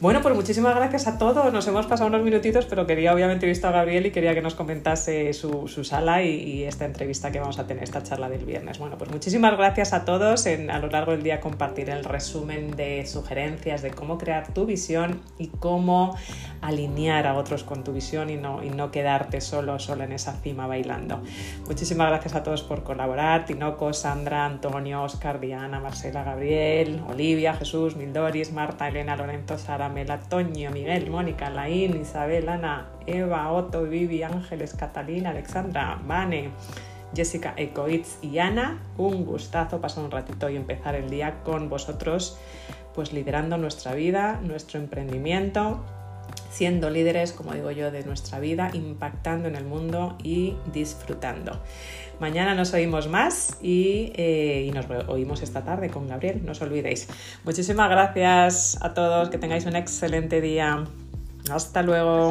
[0.00, 1.52] Bueno, pues muchísimas gracias a todos.
[1.52, 4.54] Nos hemos pasado unos minutitos, pero quería obviamente visto a Gabriel y quería que nos
[4.54, 8.78] comentase su, su sala y, esta entrevista que vamos a tener, esta charla del viernes.
[8.78, 10.46] Bueno, pues muchísimas gracias a todos.
[10.46, 15.20] A lo largo del día compartir el resumen de sugerencias de cómo crear tu visión
[15.38, 16.16] y cómo
[16.60, 20.39] alinear a otros con tu visión y no, y no quedarte solo, solo en esa
[20.42, 21.20] bailando.
[21.66, 27.96] Muchísimas gracias a todos por colaborar, Tinoco, Sandra, Antonio, Oscar, Diana, Marcela, Gabriel, Olivia, Jesús,
[27.96, 34.22] Mildoris, Marta, Elena, Lorenzo, Sara, Mela, Toño, Miguel, Mónica, Laín, Isabel, Ana, Eva, Otto, Vivi,
[34.22, 36.50] Ángeles, Catalina, Alexandra, Vane,
[37.14, 38.78] Jessica, Ecoitz y Ana.
[38.96, 42.38] Un gustazo pasar un ratito y empezar el día con vosotros,
[42.94, 45.84] pues liderando nuestra vida, nuestro emprendimiento
[46.50, 51.60] siendo líderes, como digo yo, de nuestra vida, impactando en el mundo y disfrutando.
[52.18, 56.60] Mañana nos oímos más y, eh, y, nos oímos esta tarde con Gabriel, no os
[56.60, 57.08] olvidéis.
[57.44, 60.84] Muchísimas gracias a todos, que tengáis un excelente día.
[61.50, 62.30] Hasta luego.